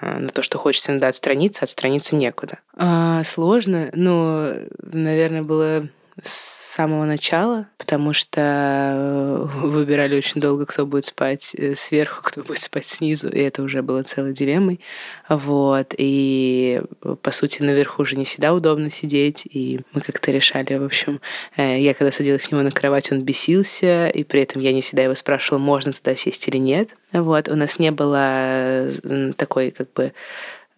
на 0.00 0.30
то, 0.30 0.40
что 0.40 0.56
хочется 0.56 0.92
иногда 0.92 1.08
отстраниться, 1.08 1.64
отстраниться 1.64 2.16
некуда. 2.16 2.60
А, 2.74 3.22
сложно, 3.24 3.90
но, 3.92 4.54
наверное, 4.80 5.42
было 5.42 5.88
с 6.24 6.74
самого 6.74 7.04
начала, 7.04 7.66
потому 7.78 8.12
что 8.12 8.40
э, 8.40 9.46
выбирали 9.66 10.16
очень 10.16 10.40
долго, 10.40 10.66
кто 10.66 10.86
будет 10.86 11.04
спать 11.04 11.54
э, 11.56 11.74
сверху, 11.74 12.22
кто 12.22 12.42
будет 12.42 12.60
спать 12.60 12.86
снизу, 12.86 13.28
и 13.28 13.40
это 13.40 13.62
уже 13.62 13.82
было 13.82 14.02
целой 14.02 14.32
дилеммой. 14.32 14.80
Вот. 15.28 15.94
И, 15.96 16.82
по 17.22 17.30
сути, 17.30 17.62
наверху 17.62 18.02
уже 18.02 18.16
не 18.16 18.24
всегда 18.24 18.54
удобно 18.54 18.90
сидеть, 18.90 19.46
и 19.50 19.80
мы 19.92 20.00
как-то 20.00 20.30
решали, 20.30 20.74
в 20.76 20.84
общем, 20.84 21.20
э, 21.56 21.80
я 21.80 21.94
когда 21.94 22.12
садилась 22.12 22.44
с 22.44 22.50
него 22.50 22.62
на 22.62 22.70
кровать, 22.70 23.12
он 23.12 23.22
бесился, 23.22 24.08
и 24.08 24.24
при 24.24 24.42
этом 24.42 24.62
я 24.62 24.72
не 24.72 24.80
всегда 24.80 25.04
его 25.04 25.14
спрашивала, 25.14 25.58
можно 25.60 25.92
туда 25.92 26.14
сесть 26.14 26.46
или 26.48 26.58
нет. 26.58 26.90
Вот. 27.12 27.48
У 27.48 27.54
нас 27.54 27.78
не 27.78 27.90
было 27.90 28.88
такой, 29.36 29.70
как 29.70 29.92
бы, 29.92 30.12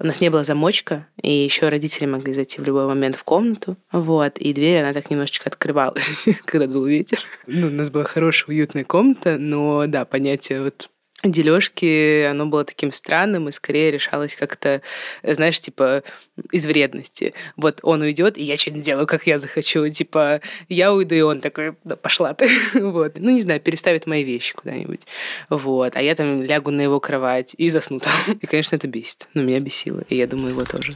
у 0.00 0.06
нас 0.06 0.20
не 0.20 0.30
было 0.30 0.44
замочка, 0.44 1.06
и 1.22 1.30
еще 1.30 1.68
родители 1.68 2.06
могли 2.06 2.32
зайти 2.32 2.60
в 2.60 2.64
любой 2.64 2.86
момент 2.86 3.16
в 3.16 3.24
комнату. 3.24 3.76
Вот, 3.92 4.38
и 4.38 4.52
дверь, 4.54 4.78
она 4.78 4.94
так 4.94 5.10
немножечко 5.10 5.50
открывалась, 5.50 6.26
когда 6.46 6.66
был 6.66 6.86
ветер. 6.86 7.18
Ну, 7.46 7.66
у 7.66 7.70
нас 7.70 7.90
была 7.90 8.04
хорошая, 8.04 8.48
уютная 8.48 8.84
комната, 8.84 9.36
но 9.38 9.86
да, 9.86 10.04
понятие 10.06 10.62
вот 10.62 10.88
дележки, 11.22 12.24
оно 12.24 12.46
было 12.46 12.64
таким 12.64 12.92
странным 12.92 13.48
и 13.48 13.52
скорее 13.52 13.90
решалось 13.90 14.34
как-то, 14.34 14.80
знаешь, 15.22 15.60
типа 15.60 16.02
из 16.50 16.66
вредности. 16.66 17.34
Вот 17.56 17.80
он 17.82 18.02
уйдет, 18.02 18.38
и 18.38 18.42
я 18.42 18.56
что-нибудь 18.56 18.82
сделаю, 18.82 19.06
как 19.06 19.26
я 19.26 19.38
захочу. 19.38 19.88
Типа 19.88 20.40
я 20.68 20.92
уйду, 20.92 21.14
и 21.14 21.20
он 21.20 21.40
такой, 21.40 21.74
да 21.84 21.96
пошла 21.96 22.34
ты. 22.34 22.48
вот. 22.74 23.18
Ну, 23.18 23.30
не 23.30 23.40
знаю, 23.40 23.60
переставит 23.60 24.06
мои 24.06 24.24
вещи 24.24 24.54
куда-нибудь. 24.54 25.02
Вот. 25.48 25.96
А 25.96 26.02
я 26.02 26.14
там 26.14 26.42
лягу 26.42 26.70
на 26.70 26.82
его 26.82 27.00
кровать 27.00 27.54
и 27.58 27.68
засну 27.68 28.00
там. 28.00 28.12
и, 28.40 28.46
конечно, 28.46 28.76
это 28.76 28.88
бесит. 28.88 29.28
Ну, 29.34 29.42
меня 29.42 29.60
бесило. 29.60 30.02
И 30.08 30.16
я 30.16 30.26
думаю, 30.26 30.50
его 30.50 30.64
тоже. 30.64 30.92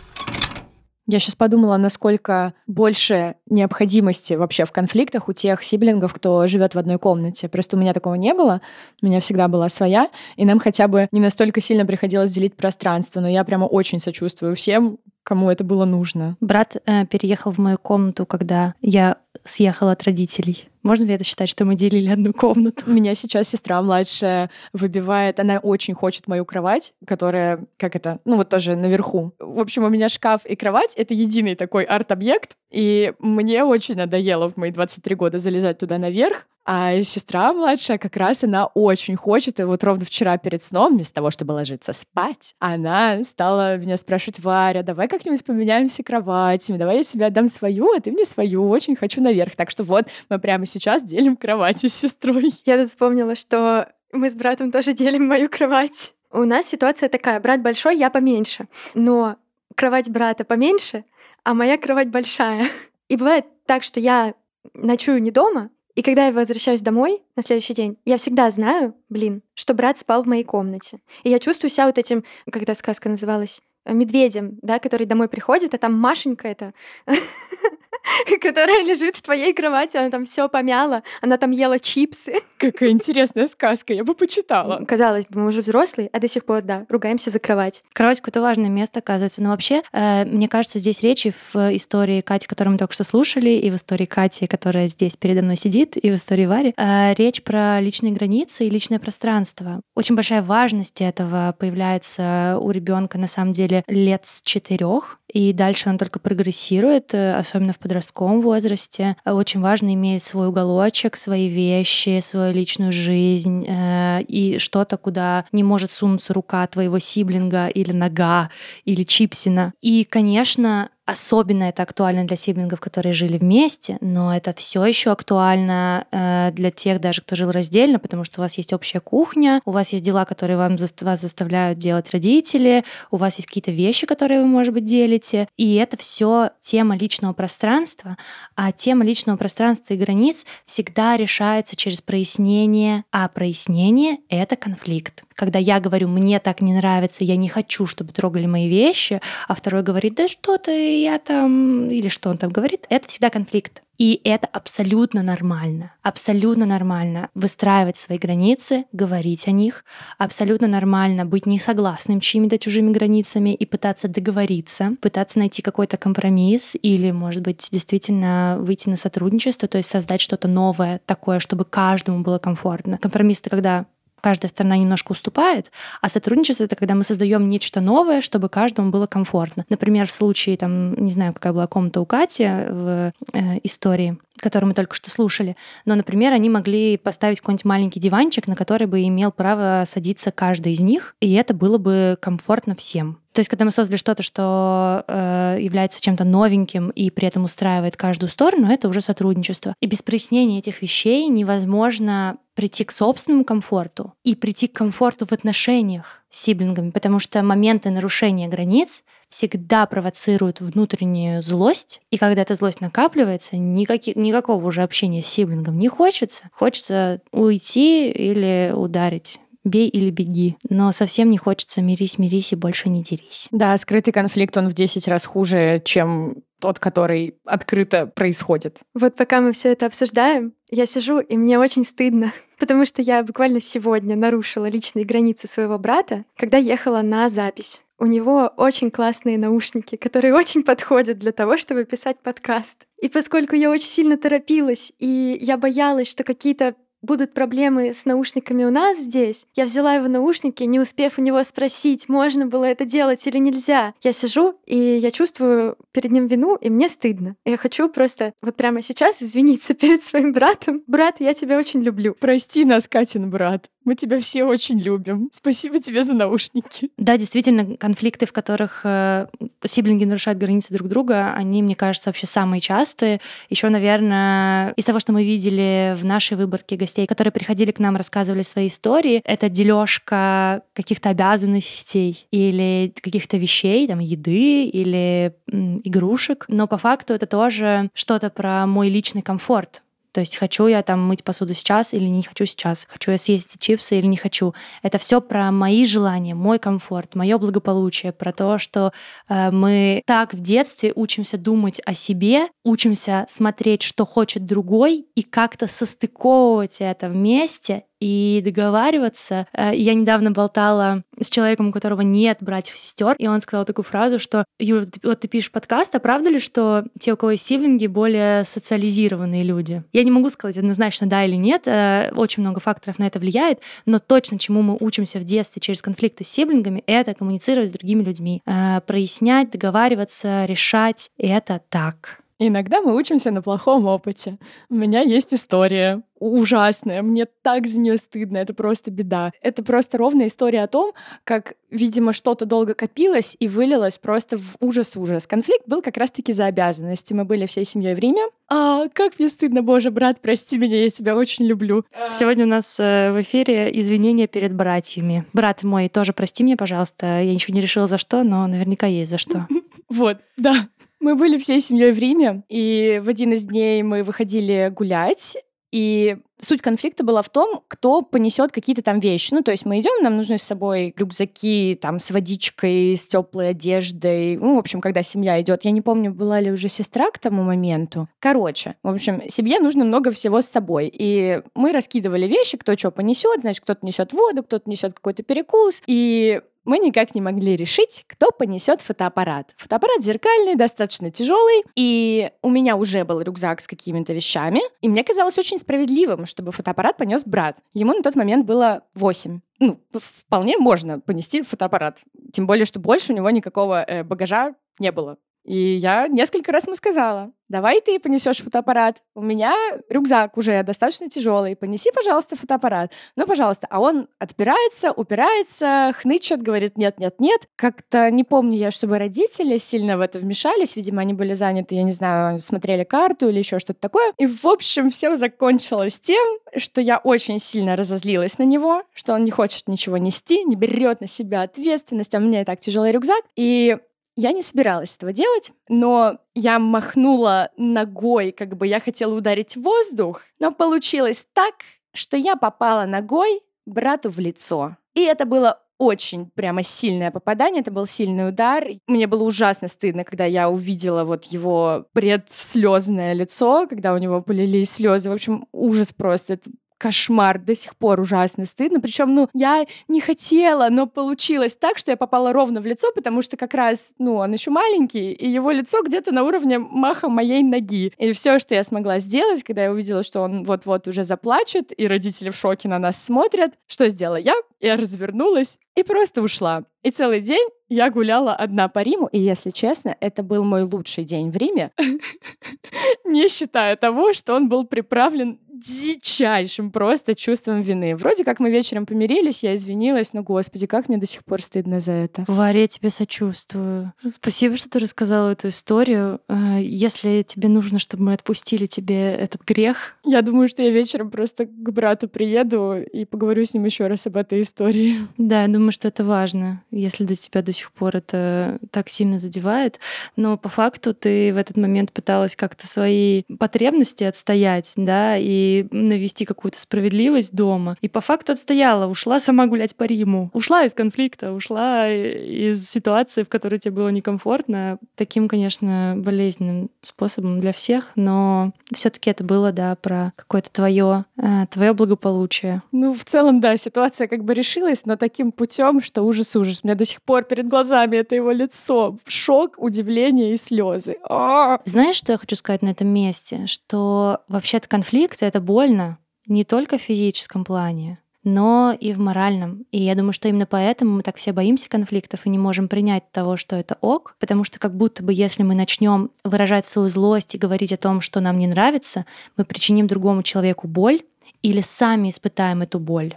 Я 1.07 1.21
сейчас 1.21 1.35
подумала, 1.35 1.77
насколько 1.77 2.55
больше 2.67 3.35
необходимости 3.47 4.33
вообще 4.35 4.65
в 4.65 4.73
конфликтах 4.73 5.29
у 5.29 5.35
тех 5.35 5.63
сиблингов, 5.63 6.15
кто 6.15 6.47
живет 6.47 6.75
в 6.75 6.79
одной 6.79 6.99
комнате. 6.99 7.49
Просто 7.49 7.77
у 7.77 7.81
меня 7.81 7.93
такого 7.93 8.15
не 8.15 8.33
было. 8.33 8.63
У 9.03 9.07
меня 9.07 9.21
всегда 9.21 9.49
была 9.49 9.69
своя, 9.69 10.09
и 10.37 10.45
нам 10.47 10.59
хотя 10.59 10.89
бы 10.89 11.09
не 11.13 11.21
настолько 11.21 11.61
сильно 11.61 11.85
приходилось 11.85 12.31
делить 12.31 12.55
пространство. 12.55 13.21
Но 13.21 13.29
я 13.29 13.45
прямо 13.45 13.65
очень 13.65 14.01
сочувствую 14.01 14.57
всем, 14.57 14.99
кому 15.23 15.51
это 15.51 15.63
было 15.63 15.85
нужно. 15.85 16.37
Брат 16.41 16.77
э, 16.87 17.05
переехал 17.07 17.53
в 17.53 17.59
мою 17.59 17.77
комнату, 17.77 18.25
когда 18.25 18.75
я 18.81 19.19
съехала 19.45 19.93
от 19.93 20.03
родителей. 20.05 20.69
Можно 20.85 21.05
ли 21.05 21.15
это 21.15 21.25
считать, 21.25 21.49
что 21.49 21.65
мы 21.65 21.75
делили 21.75 22.11
одну 22.11 22.33
комнату? 22.33 22.85
Меня 22.87 23.15
сейчас 23.15 23.49
сестра 23.49 23.81
младшая 23.83 24.51
выбивает, 24.75 25.41
она 25.41 25.59
очень 25.59 25.95
хочет 25.95 26.29
мою 26.29 26.45
кровать, 26.45 26.93
которая, 27.07 27.65
как 27.79 27.97
это, 27.97 28.21
ну 28.27 28.37
вот 28.37 28.51
тоже 28.51 28.77
наверху. 28.77 29.33
В 29.39 29.61
общем, 29.61 29.85
у 29.85 29.89
меня 29.89 30.11
шкаф 30.11 30.45
и 30.45 30.55
кровать— 30.55 30.95
это 30.97 31.15
единый 31.15 31.55
такой 31.55 31.85
арт-объект, 31.85 32.57
и 32.71 33.15
мне 33.19 33.65
очень 33.65 33.97
надоело 33.97 34.51
в 34.51 34.59
мои 34.59 34.71
23 34.71 35.17
года 35.17 35.39
залезать 35.39 35.79
туда 35.79 35.97
наверх, 35.97 36.47
а 36.65 37.03
сестра 37.03 37.53
младшая 37.53 37.99
как 37.99 38.17
раз 38.17 38.43
она 38.43 38.67
очень 38.67 39.17
хочет, 39.17 39.61
и 39.61 39.65
вот 39.65 39.85
ровно 39.85 40.05
вчера 40.05 40.39
перед 40.39 40.63
сном, 40.63 40.95
вместо 40.95 41.15
того, 41.15 41.31
чтобы 41.31 41.53
ложиться 41.53 41.93
спать, 41.93 42.55
она 42.59 43.23
стала 43.23 43.77
меня 43.77 43.97
спрашивать, 43.97 44.41
Варя, 44.41 44.83
давай 44.83 45.09
как-нибудь 45.09 45.45
поменяемся 45.45 46.03
кроватями, 46.03 46.79
давай 46.79 46.99
я 46.99 47.05
тебе 47.05 47.27
отдам 47.27 47.49
свою, 47.49 47.93
а 47.95 48.01
ты 48.01 48.11
мне 48.11 48.25
свою, 48.25 48.69
очень 48.69 48.97
хочу 48.97 49.21
наверх. 49.21 49.57
Так 49.57 49.71
что 49.71 49.85
вот 49.85 50.07
мы 50.31 50.39
прямо 50.39 50.65
сейчас 50.65 51.03
делим 51.03 51.37
кровати 51.37 51.87
с 51.87 51.95
сестрой. 51.95 52.53
Я 52.65 52.79
тут 52.79 52.89
вспомнила, 52.89 53.35
что 53.35 53.93
мы 54.13 54.31
с 54.31 54.35
братом 54.35 54.73
тоже 54.73 54.95
делим 54.95 55.27
мою 55.27 55.49
кровать. 55.51 56.15
У 56.31 56.45
нас 56.45 56.67
ситуация 56.67 57.09
такая, 57.09 57.39
брат 57.41 57.61
большой, 57.63 57.99
я 57.99 58.11
поменьше, 58.11 58.69
но 58.95 59.37
кровать 59.77 60.11
брата 60.11 60.45
поменьше, 60.45 61.05
а 61.43 61.55
моя 61.55 61.77
кровать 61.77 62.09
большая. 62.09 62.69
И 63.09 63.17
бывает 63.17 63.45
так, 63.67 63.83
что 63.83 64.01
я 64.01 64.35
ночую 64.73 65.21
не 65.23 65.31
дома, 65.31 65.71
и 65.95 66.03
когда 66.03 66.27
я 66.27 66.33
возвращаюсь 66.33 66.83
домой 66.83 67.23
на 67.37 67.43
следующий 67.43 67.75
день, 67.75 67.97
я 68.05 68.17
всегда 68.17 68.51
знаю, 68.51 68.95
блин, 69.09 69.43
что 69.55 69.75
брат 69.75 69.99
спал 69.99 70.25
в 70.25 70.27
моей 70.27 70.45
комнате. 70.45 71.01
И 71.23 71.31
я 71.31 71.39
чувствую 71.39 71.71
себя 71.71 71.87
вот 71.87 71.99
этим, 71.99 72.25
когда 72.51 72.75
сказка 72.75 73.09
называлась, 73.09 73.61
медведем, 73.87 74.59
да, 74.63 74.79
который 74.79 75.07
домой 75.07 75.29
приходит, 75.29 75.75
а 75.75 75.79
там 75.79 75.95
Машенька 75.95 76.49
это 76.49 76.75
которая 78.41 78.85
лежит 78.85 79.17
в 79.17 79.23
твоей 79.23 79.53
кровати, 79.53 79.97
она 79.97 80.11
там 80.11 80.25
все 80.25 80.49
помяла, 80.49 81.03
она 81.21 81.37
там 81.37 81.51
ела 81.51 81.79
чипсы. 81.79 82.35
Какая 82.59 82.91
интересная 82.91 83.47
сказка, 83.47 83.93
я 83.93 84.05
бы 84.05 84.15
почитала. 84.15 84.85
Казалось 84.85 85.27
бы, 85.27 85.41
мы 85.41 85.49
уже 85.49 85.63
взрослые, 85.63 86.09
а 86.13 86.21
до 86.21 86.29
сих 86.29 86.45
пор, 86.45 86.63
да, 86.63 86.87
ругаемся 86.89 87.31
за 87.31 87.39
кровать. 87.39 87.83
Кровать 87.93 88.21
какое-то 88.21 88.41
важное 88.41 88.71
место, 88.71 89.01
оказывается. 89.01 89.43
Но 89.43 89.51
вообще, 89.51 89.83
э, 89.93 90.25
мне 90.25 90.49
кажется, 90.49 90.79
здесь 90.79 91.03
речи 91.03 91.31
в 91.31 91.57
истории 91.75 92.21
Кати, 92.21 92.47
которую 92.47 92.73
мы 92.73 92.79
только 92.79 92.95
что 92.95 93.05
слушали, 93.05 93.51
и 93.51 93.71
в 93.71 93.75
истории 93.75 94.07
Кати, 94.07 94.47
которая 94.47 94.87
здесь 94.87 95.17
передо 95.17 95.43
мной 95.43 95.57
сидит, 95.57 95.97
и 95.97 96.11
в 96.11 96.15
истории 96.15 96.47
Вари, 96.47 96.75
э, 96.77 97.15
речь 97.15 97.43
про 97.43 97.81
личные 97.81 98.13
границы 98.13 98.67
и 98.67 98.71
личное 98.71 98.99
пространство. 98.99 99.81
Очень 99.95 100.15
большая 100.15 100.43
важность 100.43 101.01
этого 101.01 101.55
появляется 101.59 102.59
у 102.61 102.71
ребенка 102.71 103.19
на 103.19 103.27
самом 103.27 103.53
деле 103.53 103.83
лет 103.87 104.27
с 104.27 104.43
четырех, 104.43 105.19
и 105.33 105.53
дальше 105.53 105.89
она 105.89 105.99
только 105.99 106.19
прогрессирует, 106.19 107.15
э, 107.15 107.35
особенно 107.35 107.73
в 107.73 107.79
подростковом 107.79 108.41
возрасте. 108.41 109.17
Очень 109.25 109.61
важно 109.61 109.95
иметь 109.95 110.25
свой 110.25 110.49
уголочек, 110.49 111.17
свои 111.17 111.49
вещи, 111.49 112.21
свою 112.21 112.53
личную 112.53 112.93
жизнь 112.93 113.65
э, 113.67 114.23
и 114.23 114.59
что-то, 114.59 114.97
куда 114.97 115.47
не 115.53 115.63
может 115.63 115.93
сунуться 115.93 116.35
рука 116.35 116.67
твоего 116.67 116.99
сиблинга 116.99 117.69
или 117.69 117.93
нога 117.93 118.51
или 118.85 119.03
чипсина. 119.03 119.73
И, 119.81 120.05
конечно, 120.05 120.91
Особенно 121.07 121.65
это 121.65 121.83
актуально 121.83 122.25
для 122.25 122.37
сиблингов, 122.37 122.81
которые 122.81 123.13
жили 123.13 123.37
вместе, 123.37 123.99
но 124.01 124.35
это 124.35 124.55
все 124.55 124.85
еще 124.87 125.11
актуально 125.11 126.07
э, 126.11 126.51
для 126.53 126.71
тех 126.71 126.99
даже, 126.99 127.21
кто 127.21 127.37
жил 127.37 127.51
раздельно, 127.51 127.99
потому 127.99 128.25
что 128.25 128.41
у 128.41 128.43
вас 128.43 128.57
есть 128.57 128.73
общая 128.73 129.01
кухня, 129.01 129.61
у 129.67 129.71
вас 129.71 129.93
есть 129.93 130.03
дела, 130.03 130.25
которые 130.25 130.57
вам, 130.57 130.77
вас 130.77 131.21
заставляют 131.21 131.79
делать 131.79 132.11
родители, 132.13 132.85
у 133.11 133.19
вас 133.19 133.37
есть 133.37 133.49
какие-то 133.49 133.71
вещи, 133.71 134.07
которые 134.07 134.41
вы, 134.41 134.47
может 134.47 134.73
быть, 134.73 134.87
делите. 134.87 135.47
И 135.59 135.75
это 135.75 135.99
все 135.99 136.51
тема 136.63 136.97
личного 136.97 137.35
пространства, 137.35 138.17
а 138.57 138.73
тема 138.73 139.05
личного 139.05 139.37
пространства 139.37 139.93
и 139.93 139.99
границ 139.99 140.47
всегда 140.65 141.19
решается 141.19 141.77
через 141.77 142.01
прояснение, 142.01 143.05
а 143.11 143.29
прояснение— 143.29 144.19
это 144.31 144.57
конфликт. 144.57 145.25
Когда 145.35 145.59
я 145.59 145.81
говорю, 145.81 146.09
мне 146.09 146.39
так 146.39 146.63
не 146.63 146.73
нравится, 146.73 147.25
я 147.25 147.37
не 147.37 147.49
хочу, 147.49 147.87
чтобы 147.87 148.13
трогали 148.13 148.47
мои 148.47 148.69
вещи, 148.69 149.21
а 149.49 149.55
второй 149.55 149.83
говорит, 149.83 150.15
да 150.15 150.29
что 150.29 150.59
ты, 150.59 150.94
я 151.03 151.19
там, 151.19 151.91
или 151.91 152.09
что 152.09 152.31
он 152.31 152.39
там 152.39 152.51
говорит, 152.51 152.87
это 152.89 153.09
всегда 153.09 153.31
конфликт. 153.31 153.83
И 153.97 154.21
это 154.25 154.49
абсолютно 154.51 155.23
нормально. 155.23 155.93
Абсолютно 156.03 156.67
нормально 156.67 157.31
выстраивать 157.35 157.97
свои 157.97 158.19
границы, 158.19 158.87
говорить 158.93 159.47
о 159.47 159.53
них. 159.53 159.85
Абсолютно 160.19 160.67
нормально 160.67 161.25
быть 161.25 161.47
не 161.47 161.61
согласным 161.61 162.21
чьими-то 162.21 162.59
чужими 162.59 162.91
границами 162.91 163.55
и 163.55 163.65
пытаться 163.67 164.09
договориться, 164.09 164.97
пытаться 165.01 165.39
найти 165.39 165.63
какой-то 165.63 165.97
компромисс 165.97 166.77
или, 166.83 167.13
может 167.13 167.43
быть, 167.43 167.69
действительно 167.71 168.57
выйти 168.61 168.89
на 168.89 168.97
сотрудничество, 168.97 169.69
то 169.69 169.79
есть 169.79 169.91
создать 169.91 170.21
что-то 170.21 170.49
новое 170.49 171.01
такое, 171.07 171.39
чтобы 171.39 171.65
каждому 171.65 172.23
было 172.23 172.39
комфортно. 172.39 172.99
Компромисс— 172.99 173.41
это 173.41 173.51
когда 173.51 173.87
каждая 174.25 174.49
сторона 174.49 174.79
немножко 174.79 175.13
уступает, 175.13 175.71
а 176.01 176.09
сотрудничество— 176.09 176.65
это 176.65 176.77
когда 176.77 176.95
мы 176.95 177.05
создаем 177.05 177.51
нечто 177.51 177.83
новое, 177.83 178.23
чтобы 178.23 178.49
каждому 178.49 178.91
было 178.91 179.07
комфортно. 179.07 179.67
Например, 179.69 180.07
в 180.07 180.11
случае, 180.11 180.57
там, 180.57 180.95
не 180.95 181.11
знаю, 181.11 181.35
какая 181.35 181.53
была 181.53 181.67
комната 181.67 182.01
у 182.01 182.07
Кати 182.07 182.45
в 182.47 183.13
э, 183.35 183.59
истории, 183.65 184.17
которую 184.39 184.69
мы 184.69 184.75
только 184.75 184.95
что 184.95 185.11
слушали, 185.11 185.59
но, 185.85 185.95
например, 185.95 186.33
они 186.33 186.49
могли 186.49 186.97
поставить 186.97 187.41
какой-нибудь 187.41 187.67
маленький 187.67 188.01
диванчик, 188.01 188.49
на 188.49 188.57
который 188.57 188.87
бы 188.87 189.07
имел 189.07 189.31
право 189.31 189.85
садиться 189.85 190.31
каждый 190.31 190.73
из 190.73 190.81
них, 190.81 191.17
и 191.21 191.35
это 191.35 191.53
было 191.53 191.77
бы 191.77 192.17
комфортно 192.19 192.75
всем. 192.75 193.19
То 193.35 193.41
есть, 193.41 193.51
когда 193.51 193.65
мы 193.65 193.73
создали 193.73 193.99
что-то, 193.99 194.23
что 194.23 195.05
э, 195.07 195.59
является 195.61 196.01
чем-то 196.01 196.25
новеньким 196.25 196.91
и 196.91 197.11
при 197.11 197.27
этом 197.27 197.45
устраивает 197.45 197.97
каждую 197.97 198.31
сторону, 198.31 198.73
это 198.73 198.89
уже 198.89 199.01
сотрудничество. 199.01 199.75
И 199.81 199.87
без 199.87 200.03
прояснения 200.03 200.61
этих 200.61 200.81
вещей 200.81 201.27
невозможно 201.27 202.39
прийти 202.55 202.85
к 202.85 202.93
собственному 202.93 203.45
комфорту 203.45 204.15
и 204.25 204.35
прийти 204.35 204.69
к 204.69 204.73
комфорту 204.73 205.27
в 205.27 205.33
отношениях 205.33 206.23
с 206.31 206.41
сиблингами, 206.43 206.91
потому 206.91 207.19
что 207.19 207.43
моменты 207.43 207.91
нарушения 207.91 208.49
границ 208.49 209.05
всегда 209.29 209.87
провоцируют 209.87 210.61
внутреннюю 210.61 211.43
злость, 211.43 212.01
и 212.11 212.17
когда 212.17 212.43
эта 212.43 212.55
злость 212.55 212.81
накапливается, 212.81 213.57
никаких, 213.57 214.17
никакого 214.17 214.67
уже 214.67 214.83
общения 214.83 215.23
с 215.23 215.27
сиблингом 215.27 215.79
не 215.79 215.89
хочется. 215.89 216.45
Хочется 216.53 217.21
уйти 217.33 218.11
или 218.11 218.73
ударить 218.75 219.41
бей 219.65 219.89
или 219.89 220.11
беги. 220.11 220.57
Но 220.69 220.93
совсем 220.93 221.31
не 221.31 221.39
хочется 221.39 221.83
мирись, 221.83 222.19
мирись 222.19 222.53
и 222.53 222.57
больше 222.57 222.89
не 222.89 223.03
дерись. 223.03 223.49
Да, 223.51 223.77
скрытый 223.79 224.13
конфликт, 224.13 224.57
он 224.57 224.69
в 224.69 224.75
10 224.75 225.09
раз 225.09 225.25
хуже, 225.25 225.83
чем 225.85 226.37
тот, 226.65 226.79
который 226.79 227.35
открыто 227.45 228.07
происходит. 228.07 228.79
Вот 228.95 229.17
пока 229.17 229.43
мы 229.43 229.53
все 229.53 229.71
это 229.71 229.85
обсуждаем, 229.85 230.55
я 230.71 230.87
сижу, 230.87 231.19
и 231.21 231.37
мне 231.37 231.59
очень 231.59 231.85
стыдно, 231.85 232.33
потому 232.59 232.87
что 232.87 233.03
я 233.03 233.23
буквально 233.23 233.61
сегодня 233.61 234.17
нарушила 234.17 234.65
личные 234.65 235.05
границы 235.05 235.47
своего 235.47 235.79
брата, 235.79 236.25
когда 236.39 236.57
ехала 236.57 237.03
на 237.03 237.29
запись. 237.29 237.85
У 237.99 238.07
него 238.07 238.51
очень 238.57 238.91
классные 238.91 239.37
наушники, 239.37 239.97
которые 239.97 240.33
очень 240.41 240.63
подходят 240.63 241.19
для 241.19 241.33
того, 241.33 241.59
чтобы 241.59 241.85
писать 241.85 242.21
подкаст. 242.21 242.87
И 243.03 243.11
поскольку 243.11 243.55
я 243.57 243.71
очень 243.71 243.85
сильно 243.85 244.17
торопилась, 244.17 244.91
и 244.99 245.37
я 245.43 245.59
боялась, 245.59 246.09
что 246.09 246.25
какие-то 246.25 246.77
будут 247.05 247.35
проблемы 247.35 247.95
с 247.95 248.05
наушниками 248.05 248.65
у 248.65 248.71
нас 248.71 248.99
здесь. 248.99 249.47
Я 249.55 249.65
взяла 249.65 249.95
его 249.95 250.09
наушники, 250.09 250.63
не 250.65 250.81
успев 250.81 251.19
у 251.19 251.23
него 251.23 251.43
спросить, 251.45 252.09
можно 252.09 252.47
было 252.47 252.65
это 252.65 252.85
делать 252.85 253.27
или 253.27 253.39
нельзя. 253.39 253.95
Я 254.03 254.13
сижу, 254.13 254.57
и 254.67 254.77
я 254.77 255.11
чувствую 255.11 255.77
перед 255.93 256.11
ним 256.11 256.27
вину, 256.27 256.57
и 256.57 256.71
мне 256.71 256.89
стыдно. 256.89 257.37
Я 257.45 257.57
хочу 257.57 257.89
просто 257.89 258.33
вот 258.43 258.57
прямо 258.57 258.83
сейчас 258.83 259.23
извиниться 259.23 259.75
перед 259.75 260.03
своим 260.03 260.33
братом. 260.33 260.83
Брат, 260.87 261.17
я 261.21 261.35
тебя 261.35 261.59
очень 261.59 261.83
люблю. 261.83 262.17
Прости 262.19 262.65
нас, 262.65 262.89
Катин 262.89 263.31
брат. 263.31 263.69
Мы 263.85 263.97
тебя 263.97 264.19
все 264.19 264.45
очень 264.45 264.81
любим. 264.81 265.29
Спасибо 265.33 265.79
тебе 265.79 266.05
за 266.05 266.15
наушники. 266.15 266.91
Да, 266.97 267.19
действительно, 267.19 267.77
конфликты, 267.77 268.25
в 268.25 268.33
которых 268.33 268.81
э, 268.85 269.27
сиблинги 269.65 270.05
нарушают 270.05 270.39
границы 270.39 270.73
друг 270.73 270.89
друга, 270.89 271.35
они, 271.35 271.63
мне 271.63 271.75
кажется, 271.77 272.09
вообще 272.09 272.27
самые 272.27 272.61
частые. 272.61 273.21
Еще, 273.51 273.69
наверное, 273.69 274.73
из 274.77 274.85
того, 274.85 275.01
что 275.01 275.13
мы 275.13 275.25
видели 275.25 275.95
в 275.99 276.05
нашей 276.05 276.37
выборке 276.37 276.77
гостей, 276.77 277.07
которые 277.07 277.31
приходили 277.33 277.73
к 277.73 277.79
нам, 277.79 277.97
рассказывали 277.97 278.43
свои 278.43 278.69
истории, 278.69 279.21
это 279.25 279.51
дележка 279.51 280.63
каких-то 280.73 281.11
обязанностей 281.11 282.27
или 282.31 282.93
каких-то 283.03 283.37
вещей, 283.37 283.87
там, 283.87 283.99
еды 283.99 284.65
или 284.65 285.35
м, 285.53 285.83
игрушек. 285.85 286.47
Но 286.49 286.67
по 286.67 286.79
факту 286.79 287.13
это 287.13 287.27
тоже 287.27 287.91
что-то 287.93 288.31
про 288.31 288.67
мой 288.67 288.89
личный 288.89 289.23
комфорт 289.23 289.84
то 290.15 290.21
есть 290.21 290.37
хочу 290.37 290.69
я 290.69 290.85
там 290.85 291.03
мыть 291.03 291.25
посуду 291.25 291.55
сейчас 291.55 291.93
или 291.93 292.05
не 292.05 292.23
хочу 292.23 292.47
сейчас, 292.47 292.87
хочу 292.89 293.11
я 293.11 293.19
съесть 293.19 293.59
чипсы 293.59 293.99
или 293.99 294.07
не 294.07 294.17
хочу. 294.17 294.55
Это 294.83 294.99
все 294.99 295.21
про 295.21 295.51
мои 295.51 295.85
желания, 295.87 296.37
мой 296.37 296.61
комфорт, 296.61 297.17
мое 297.17 297.37
благополучие, 297.37 298.13
про 298.13 298.33
то, 298.33 298.59
что 298.59 298.93
э, 299.29 299.51
мы 299.51 300.03
так 300.07 300.33
в 300.33 300.41
детстве 300.41 300.93
учимся 300.95 301.37
думать 301.37 301.81
о 301.85 301.95
себе, 301.95 302.47
учимся 302.63 303.27
смотреть, 303.29 303.83
что 303.83 304.07
хочет 304.07 304.47
другой, 304.47 305.05
и 305.17 305.23
как-то 305.23 305.67
состыковывать 305.67 306.77
это 306.79 307.09
вместе 307.09 307.83
и 308.05 308.43
договариваться. 308.45 309.47
Э, 309.55 309.75
я 309.75 309.95
недавно 309.95 310.31
болтала 310.31 311.05
с 311.19 311.31
человеком, 311.31 311.69
у 311.69 311.73
которого 311.73 312.03
нет 312.03 312.39
братьев 312.43 312.75
и 312.75 312.79
сестер, 312.79 313.15
и 313.19 313.27
он 313.27 313.41
сказал 313.41 313.65
такую 313.65 313.85
фразу, 313.85 314.19
что 314.19 314.45
Юля, 314.59 314.85
вот 315.03 315.21
ты 315.21 315.29
пишешь 315.29 315.51
подкаст, 315.51 315.95
а 315.95 316.01
правда 316.01 316.29
ли, 316.29 316.39
что 316.39 316.85
те, 317.01 317.15
у 317.15 317.17
кого 317.17 317.31
есть 317.33 317.47
сиблинги, 317.47 317.87
более 317.87 318.45
социализированные 318.45 319.43
люди? 319.43 319.83
Я 319.95 320.05
не 320.05 320.11
могу 320.11 320.29
сказать 320.29 320.59
однозначно 320.59 321.07
да 321.07 321.25
или 321.25 321.37
нет, 321.37 321.63
э, 321.65 322.11
очень 322.15 322.43
много 322.43 322.61
факторов 322.61 322.99
на 322.99 323.07
это 323.07 323.19
влияет, 323.19 323.61
но 323.87 323.99
точно 324.01 324.39
чему 324.39 324.61
мы 324.61 324.77
учимся 324.79 325.19
в 325.19 325.25
детстве 325.25 325.61
через 325.61 325.81
конфликты 325.81 326.25
с 326.25 326.29
сиблингами, 326.29 326.85
это 326.87 327.15
коммуницировать 327.15 327.71
с 327.71 327.73
другими 327.73 328.03
людьми, 328.03 328.43
э, 328.45 328.83
прояснять, 328.87 329.51
договариваться, 329.51 330.45
решать. 330.45 331.11
Это 331.17 331.63
так. 331.71 332.24
Иногда 332.39 332.81
мы 332.81 332.97
учимся 332.97 333.31
на 333.31 333.43
плохом 333.43 333.87
опыте. 333.87 334.39
У 334.69 334.75
меня 334.75 335.01
есть 335.01 335.33
история 335.33 336.03
ужасная, 336.19 337.03
мне 337.03 337.27
так 337.27 337.67
за 337.67 337.79
нее 337.79 337.99
стыдно, 337.99 338.39
это 338.39 338.55
просто 338.55 338.91
беда. 338.91 339.33
Это 339.43 339.63
просто 339.63 339.99
ровная 339.99 340.29
история 340.29 340.63
о 340.63 340.69
том, 340.69 340.93
как, 341.25 341.55
видимо, 341.71 342.13
что-то 342.13 342.47
долго 342.47 342.75
копилось 342.75 343.37
и 343.39 343.49
вылилось 343.49 343.99
просто 343.99 344.39
в 344.39 344.57
ужас-ужас. 344.61 345.27
Конфликт 345.27 345.69
был 345.69 345.83
как 345.83 345.97
раз-таки 345.97 346.33
за 346.33 346.47
обязанности. 346.47 347.13
Мы 347.13 347.25
были 347.25 347.47
всей 347.47 347.65
семьей 347.65 347.95
в 347.95 347.99
Риме. 347.99 348.23
А, 348.49 348.89
как 348.89 349.19
мне 349.19 349.29
стыдно, 349.29 349.63
боже, 349.63 349.91
брат, 349.91 350.21
прости 350.21 350.57
меня, 350.57 350.83
я 350.83 350.91
тебя 350.91 351.17
очень 351.17 351.45
люблю. 351.45 351.85
Сегодня 352.11 352.45
у 352.45 352.49
нас 352.49 352.79
э, 352.79 353.13
в 353.13 353.21
эфире 353.21 353.71
извинения 353.79 354.27
перед 354.27 354.55
братьями. 354.55 355.27
Брат 355.33 355.63
мой, 355.63 355.89
тоже 355.89 356.13
прости 356.13 356.43
меня, 356.43 356.57
пожалуйста. 356.57 357.21
Я 357.21 357.33
ничего 357.33 357.55
не 357.55 357.61
решила 357.61 357.87
за 357.87 357.99
что, 357.99 358.23
но 358.23 358.47
наверняка 358.47 358.87
есть 358.87 359.11
за 359.11 359.19
что. 359.19 359.47
Вот, 359.91 360.19
да. 360.37 360.69
Мы 361.05 361.17
были 361.17 361.37
всей 361.37 361.61
семьей 361.61 361.93
в 361.93 361.99
Риме, 361.99 362.45
и 362.49 362.99
в 363.05 363.11
один 363.11 363.35
из 363.35 363.45
дней 363.45 363.83
мы 363.83 364.03
выходили 364.03 364.73
гулять, 364.75 365.37
и 365.71 366.17
суть 366.41 366.63
конфликта 366.63 367.05
была 367.05 367.23
в 367.23 367.29
том, 367.29 367.63
кто 367.69 368.03
понесет 368.03 368.53
какие-то 368.53 368.83
там 368.83 369.01
вещи. 369.01 369.33
Ну, 369.33 369.43
то 369.43 369.51
есть 369.51 369.65
мы 369.65 369.81
идем, 369.81 370.03
нам 370.03 370.17
нужны 370.17 370.39
с 370.39 370.43
собой 370.43 370.95
рюкзаки 370.97 371.79
там 371.81 371.99
с 371.99 372.11
водичкой, 372.11 372.97
с 372.97 373.07
теплой 373.07 373.51
одеждой. 373.51 374.37
Ну, 374.37 374.57
в 374.57 374.59
общем, 374.59 374.81
когда 374.81 375.03
семья 375.03 375.41
идет, 375.41 375.65
я 375.65 375.71
не 375.71 375.81
помню, 375.81 376.13
была 376.13 376.41
ли 376.41 376.51
уже 376.51 376.69
сестра 376.69 377.11
к 377.11 377.19
тому 377.19 377.43
моменту. 377.43 378.09
Короче, 378.19 378.77
в 378.83 378.89
общем, 378.89 379.23
семье 379.29 379.61
нужно 379.61 379.85
много 379.85 380.11
всего 380.11 380.43
с 380.43 380.47
собой. 380.47 380.91
И 380.93 381.43
мы 381.55 381.73
раскидывали 381.73 382.27
вещи, 382.27 382.57
кто 382.57 382.77
что 382.77 382.91
понесет, 382.91 383.41
значит, 383.41 383.63
кто-то 383.63 383.85
несет 383.87 384.13
воду, 384.13 384.43
кто-то 384.43 384.69
несет 384.69 384.95
какой-то 384.95 385.23
перекус. 385.23 385.83
И 385.87 386.41
мы 386.65 386.79
никак 386.79 387.15
не 387.15 387.21
могли 387.21 387.57
решить, 387.57 388.05
кто 388.07 388.31
понесет 388.31 388.81
фотоаппарат. 388.81 389.53
Фотоаппарат 389.57 390.03
зеркальный, 390.03 390.55
достаточно 390.55 391.11
тяжелый, 391.11 391.63
и 391.77 392.31
у 392.43 392.51
меня 392.51 392.77
уже 392.77 393.05
был 393.05 393.21
рюкзак 393.21 393.61
с 393.61 393.67
какими-то 393.67 394.13
вещами, 394.13 394.61
и 394.81 394.89
мне 394.89 395.05
казалось 395.05 395.39
очень 395.39 395.59
справедливым, 395.59 396.24
чтобы 396.27 396.53
фотоаппарат 396.53 396.97
понес 396.97 397.25
брат. 397.25 397.59
Ему 397.73 397.93
на 397.93 398.03
тот 398.03 398.17
момент 398.17 398.47
было 398.47 398.83
8 398.95 399.41
ну, 399.61 399.81
вполне 399.93 400.59
можно 400.59 401.01
понести 401.01 401.43
фотоаппарат. 401.43 401.99
Тем 402.33 402.47
более, 402.47 402.65
что 402.65 402.81
больше 402.81 403.13
у 403.13 403.17
него 403.17 403.31
никакого 403.31 403.83
э, 403.83 404.03
багажа 404.03 404.55
не 404.79 404.93
было. 404.93 405.19
И 405.45 405.77
я 405.77 406.09
несколько 406.09 406.53
раз 406.53 406.67
ему 406.67 406.75
сказала, 406.75 407.33
давай 407.49 407.81
ты 407.81 408.01
понесешь 408.01 408.39
фотоаппарат. 408.39 409.03
У 409.15 409.21
меня 409.21 409.55
рюкзак 409.91 410.37
уже 410.39 410.63
достаточно 410.63 411.11
тяжелый. 411.11 411.55
Понеси, 411.55 411.91
пожалуйста, 411.95 412.35
фотоаппарат. 412.35 412.91
Ну, 413.15 413.27
пожалуйста. 413.27 413.67
А 413.71 413.81
он 413.81 414.09
отпирается, 414.19 414.93
упирается, 414.93 415.93
хнычет, 415.97 416.43
говорит 416.43 416.79
нет, 416.79 416.99
нет, 416.99 417.21
нет. 417.21 417.43
Как-то 417.57 418.11
не 418.11 418.25
помню 418.25 418.57
я, 418.57 418.71
чтобы 418.71 418.99
родители 418.99 419.59
сильно 419.59 419.99
в 419.99 420.01
это 420.01 420.19
вмешались. 420.19 420.77
Видимо, 420.77 421.03
они 421.03 421.13
были 421.13 421.35
заняты, 421.35 421.75
я 421.75 421.83
не 421.83 421.93
знаю, 421.93 422.39
смотрели 422.39 422.85
карту 422.85 423.29
или 423.29 423.39
еще 423.39 423.59
что-то 423.59 423.81
такое. 423.81 424.13
И, 424.19 424.27
в 424.27 424.47
общем, 424.47 424.91
все 424.91 425.17
закончилось 425.17 426.01
тем, 426.01 426.25
что 426.57 426.81
я 426.81 426.99
очень 426.99 427.39
сильно 427.39 427.77
разозлилась 427.77 428.39
на 428.39 428.45
него, 428.45 428.83
что 428.95 429.13
он 429.13 429.25
не 429.25 429.31
хочет 429.31 429.69
ничего 429.69 429.99
нести, 429.99 430.43
не 430.45 430.57
берет 430.57 431.01
на 431.03 431.07
себя 431.07 431.43
ответственность, 431.43 432.15
а 432.15 432.19
у 432.19 432.23
меня 432.23 432.41
и 432.41 432.45
так 432.45 432.61
тяжелый 432.61 432.93
рюкзак. 432.93 433.23
И 433.37 433.77
я 434.17 434.33
не 434.33 434.43
собиралась 434.43 434.95
этого 434.95 435.13
делать, 435.13 435.53
но 435.69 436.19
я 436.35 436.59
махнула 436.59 437.51
ногой, 437.57 438.33
как 438.33 438.57
бы 438.57 438.67
я 438.67 438.81
хотела 438.81 439.15
ударить 439.15 439.57
воздух, 439.57 440.23
но 440.39 440.53
получилось 440.53 441.27
так, 441.33 441.55
что 441.93 442.17
я 442.17 442.37
попала 442.37 442.87
ногой 442.87 443.43
брату 443.67 444.11
в 444.11 444.19
лицо. 444.19 444.77
И 444.95 445.03
это 445.03 445.27
было 445.27 445.61
очень 445.79 446.27
прямо 446.31 446.63
сильное 446.63 447.11
попадание, 447.11 447.61
это 447.61 447.73
был 447.73 447.87
сильный 447.87 448.29
удар. 448.29 448.65
Мне 448.87 449.07
было 449.07 449.25
ужасно 449.25 449.69
стыдно, 449.69 450.05
когда 450.05 450.25
я 450.25 450.49
увидела 450.49 451.05
вот 451.05 451.25
его 451.25 451.87
предслезное 451.93 453.13
лицо, 453.13 453.67
когда 453.69 453.93
у 453.93 453.99
него 453.99 454.23
полились 454.23 454.71
слезы. 454.71 455.11
В 455.11 455.13
общем, 455.13 455.47
ужас 455.53 455.93
просто. 455.93 456.35
Это 456.35 456.51
кошмар, 456.85 457.39
до 457.39 457.55
сих 457.55 457.77
пор 457.77 457.99
ужасно 457.99 458.45
стыдно. 458.45 458.79
Причем, 458.79 459.15
ну, 459.15 459.31
я 459.33 459.65
не 459.89 460.03
хотела, 460.03 460.69
но 460.69 460.87
получилось 460.87 461.57
так, 461.57 461.79
что 461.79 461.91
я 461.91 461.97
попала 461.97 462.31
ровно 462.35 462.61
в 462.61 462.67
лицо, 462.67 462.89
потому 462.95 463.23
что 463.23 463.39
как 463.39 463.55
раз, 463.55 463.95
ну, 463.99 464.17
он 464.17 464.35
еще 464.35 464.51
маленький, 464.51 465.13
и 465.13 465.27
его 465.27 465.51
лицо 465.51 465.83
где-то 465.83 466.13
на 466.13 466.25
уровне 466.25 466.59
маха 466.59 467.09
моей 467.09 467.43
ноги. 467.43 467.95
И 467.97 468.13
все, 468.13 468.39
что 468.39 468.55
я 468.55 468.63
смогла 468.65 468.99
сделать, 468.99 469.43
когда 469.43 469.65
я 469.65 469.73
увидела, 469.73 470.03
что 470.03 470.21
он 470.21 470.45
вот-вот 470.45 470.87
уже 470.87 471.05
заплачет, 471.05 471.73
и 471.75 471.89
родители 471.89 472.29
в 472.29 472.37
шоке 472.37 472.69
на 472.69 472.79
нас 472.79 473.03
смотрят, 473.03 473.53
что 473.67 473.89
сделала 473.89 474.17
я? 474.17 474.35
Я 474.61 474.77
развернулась 474.77 475.59
и 475.75 475.83
просто 475.83 476.21
ушла. 476.21 476.65
И 476.83 476.91
целый 476.91 477.21
день 477.23 477.49
я 477.71 477.91
гуляла 477.91 478.35
одна 478.35 478.69
по 478.69 478.81
Риму, 478.81 479.07
и, 479.07 479.19
если 479.19 479.51
честно, 479.51 479.97
это 480.01 480.23
был 480.23 480.45
мой 480.45 480.63
лучший 480.63 481.05
день 481.05 481.31
в 481.31 481.37
Риме, 481.37 481.71
не 483.05 483.29
считая 483.29 483.77
того, 483.77 484.13
что 484.13 484.35
он 484.35 484.51
был 484.51 484.65
приправлен 484.65 485.39
дичайшим 485.55 486.71
просто 486.71 487.15
чувством 487.15 487.61
вины. 487.61 487.95
Вроде 487.97 488.25
как 488.25 488.41
мы 488.41 488.51
вечером 488.51 488.87
помирились, 488.87 489.43
я 489.43 489.55
извинилась, 489.55 490.13
но, 490.13 490.23
господи, 490.23 490.67
как 490.67 490.89
мне 490.89 490.99
до 490.99 491.07
сих 491.07 491.25
пор 491.25 491.43
стыдно 491.43 491.81
за 491.81 491.93
это. 491.93 492.25
Варя, 492.27 492.63
я 492.63 492.69
тебе 492.69 492.91
сочувствую. 492.91 493.93
Спасибо, 494.15 494.57
что 494.57 494.69
ты 494.69 494.79
рассказала 494.79 495.31
эту 495.31 495.49
историю. 495.49 496.21
Э, 496.29 496.59
если 496.61 497.23
тебе 497.23 497.49
нужно, 497.49 497.79
чтобы 497.79 498.05
мы 498.05 498.15
отпустили 498.15 498.67
тебе 498.67 499.13
этот 499.13 499.43
грех... 499.45 499.97
Я 500.05 500.23
думаю, 500.23 500.49
что 500.49 500.63
я 500.63 500.71
вечером 500.71 501.11
просто 501.11 501.47
к 501.47 501.73
брату 501.73 502.09
приеду 502.09 502.77
и 502.77 503.05
поговорю 503.05 503.45
с 503.45 503.55
ним 503.55 503.65
еще 503.65 503.87
раз 503.87 504.07
об 504.07 504.17
этой 504.17 504.41
истории. 504.41 505.07
Да, 505.19 505.43
я 505.43 505.49
думаю, 505.49 505.73
что 505.73 505.89
это 505.89 506.05
важно, 506.05 506.63
если 506.71 507.05
до 507.05 507.15
тебя 507.15 507.43
до 507.43 507.53
сих 507.53 507.73
пор 507.73 507.97
это 507.97 508.59
так 508.71 508.89
сильно 508.89 509.19
задевает. 509.19 509.79
Но 510.17 510.37
по 510.37 510.49
факту 510.49 510.95
ты 510.95 511.33
в 511.33 511.37
этот 511.37 511.57
момент 511.57 511.93
пыталась 511.93 512.37
как-то 512.37 512.67
свои 512.67 513.23
потребности 513.39 514.05
отстоять, 514.05 514.73
да, 514.77 515.17
и 515.17 515.44
и 515.45 515.67
навести 515.71 516.25
какую-то 516.25 516.59
справедливость 516.61 517.35
дома. 517.35 517.77
И 517.81 517.89
по 517.89 518.01
факту 518.01 518.33
отстояла, 518.33 518.87
ушла 518.87 519.21
сама 519.21 519.47
гулять 519.47 519.77
по 519.77 519.85
Риму. 519.85 520.31
Ушла 520.33 520.65
из 520.65 520.75
конфликта, 520.75 521.33
ушла 521.33 521.91
из 521.91 522.69
ситуации, 522.69 523.23
в 523.23 523.29
которой 523.29 523.59
тебе 523.59 523.75
было 523.75 523.89
некомфортно. 523.89 524.79
Таким, 524.95 525.29
конечно, 525.29 525.95
болезненным 525.97 526.71
способом 526.83 527.41
для 527.41 527.53
всех, 527.53 527.91
но 527.97 528.53
все-таки 528.73 529.11
это 529.11 529.25
было, 529.25 529.53
да, 529.53 529.77
про 529.77 530.13
какое-то 530.17 530.51
твое, 530.51 531.05
э, 531.17 531.47
твое 531.51 531.73
благополучие. 531.73 532.63
Ну, 532.73 532.95
в 532.95 533.05
целом, 533.05 533.41
да, 533.41 533.57
ситуация 533.57 534.09
как 534.09 534.25
бы 534.25 534.35
решилась, 534.35 534.87
но 534.87 534.97
таким 534.97 535.33
путем, 535.33 535.83
что 535.83 536.03
ужас-ужас. 536.03 536.61
У 536.63 536.67
меня 536.67 536.75
до 536.75 536.85
сих 536.85 537.03
пор 537.03 537.25
перед 537.25 537.49
глазами 537.49 537.97
это 537.97 538.15
его 538.15 538.31
лицо. 538.31 538.99
Шок, 539.07 539.55
удивление 539.59 540.35
и 540.35 540.37
слезы. 540.37 540.97
А! 541.09 541.61
Знаешь, 541.65 541.97
что 541.97 542.13
я 542.13 542.19
хочу 542.19 542.37
сказать 542.37 542.63
на 542.63 542.71
этом 542.71 542.89
месте? 542.89 543.47
Что 543.47 544.21
вообще-то 544.29 544.69
конфликты— 544.69 545.25
это 545.35 545.41
больно 545.41 545.99
не 546.29 546.45
только 546.45 546.79
в 546.79 546.83
физическом 546.83 547.45
плане, 547.45 547.99
но 548.23 548.73
и 548.79 548.93
в 548.93 549.01
моральном. 549.01 549.67
И 549.73 549.83
я 549.83 549.97
думаю, 549.97 550.13
что 550.13 550.29
именно 550.29 550.47
поэтому 550.47 550.93
мы 550.93 551.03
так 551.03 551.17
все 551.17 551.33
боимся 551.33 551.69
конфликтов 551.69 552.25
и 552.25 552.31
не 552.31 552.39
можем 552.39 552.69
принять 552.69 553.11
того, 553.11 553.37
что 553.37 553.57
это 553.57 553.77
ок, 553.81 554.15
потому 554.21 554.45
что 554.45 554.61
как 554.61 554.77
будто 554.77 555.03
бы 555.03 555.13
если 555.13 555.43
мы 555.43 555.57
начнем 555.57 556.13
выражать 556.23 556.67
свою 556.67 556.89
злость 556.89 557.35
и 557.35 557.39
говорить 557.39 557.73
о 557.73 557.77
том, 557.77 558.01
что 558.01 558.21
нам 558.21 558.39
не 558.39 558.47
нравится, 558.47 559.07
мы 559.37 559.45
причиним 559.45 559.89
другому 559.89 560.23
человеку 560.23 560.69
боль 560.69 561.03
или 561.43 561.61
сами 561.61 562.11
испытаем 562.11 562.63
эту 562.63 562.79
боль 562.79 563.17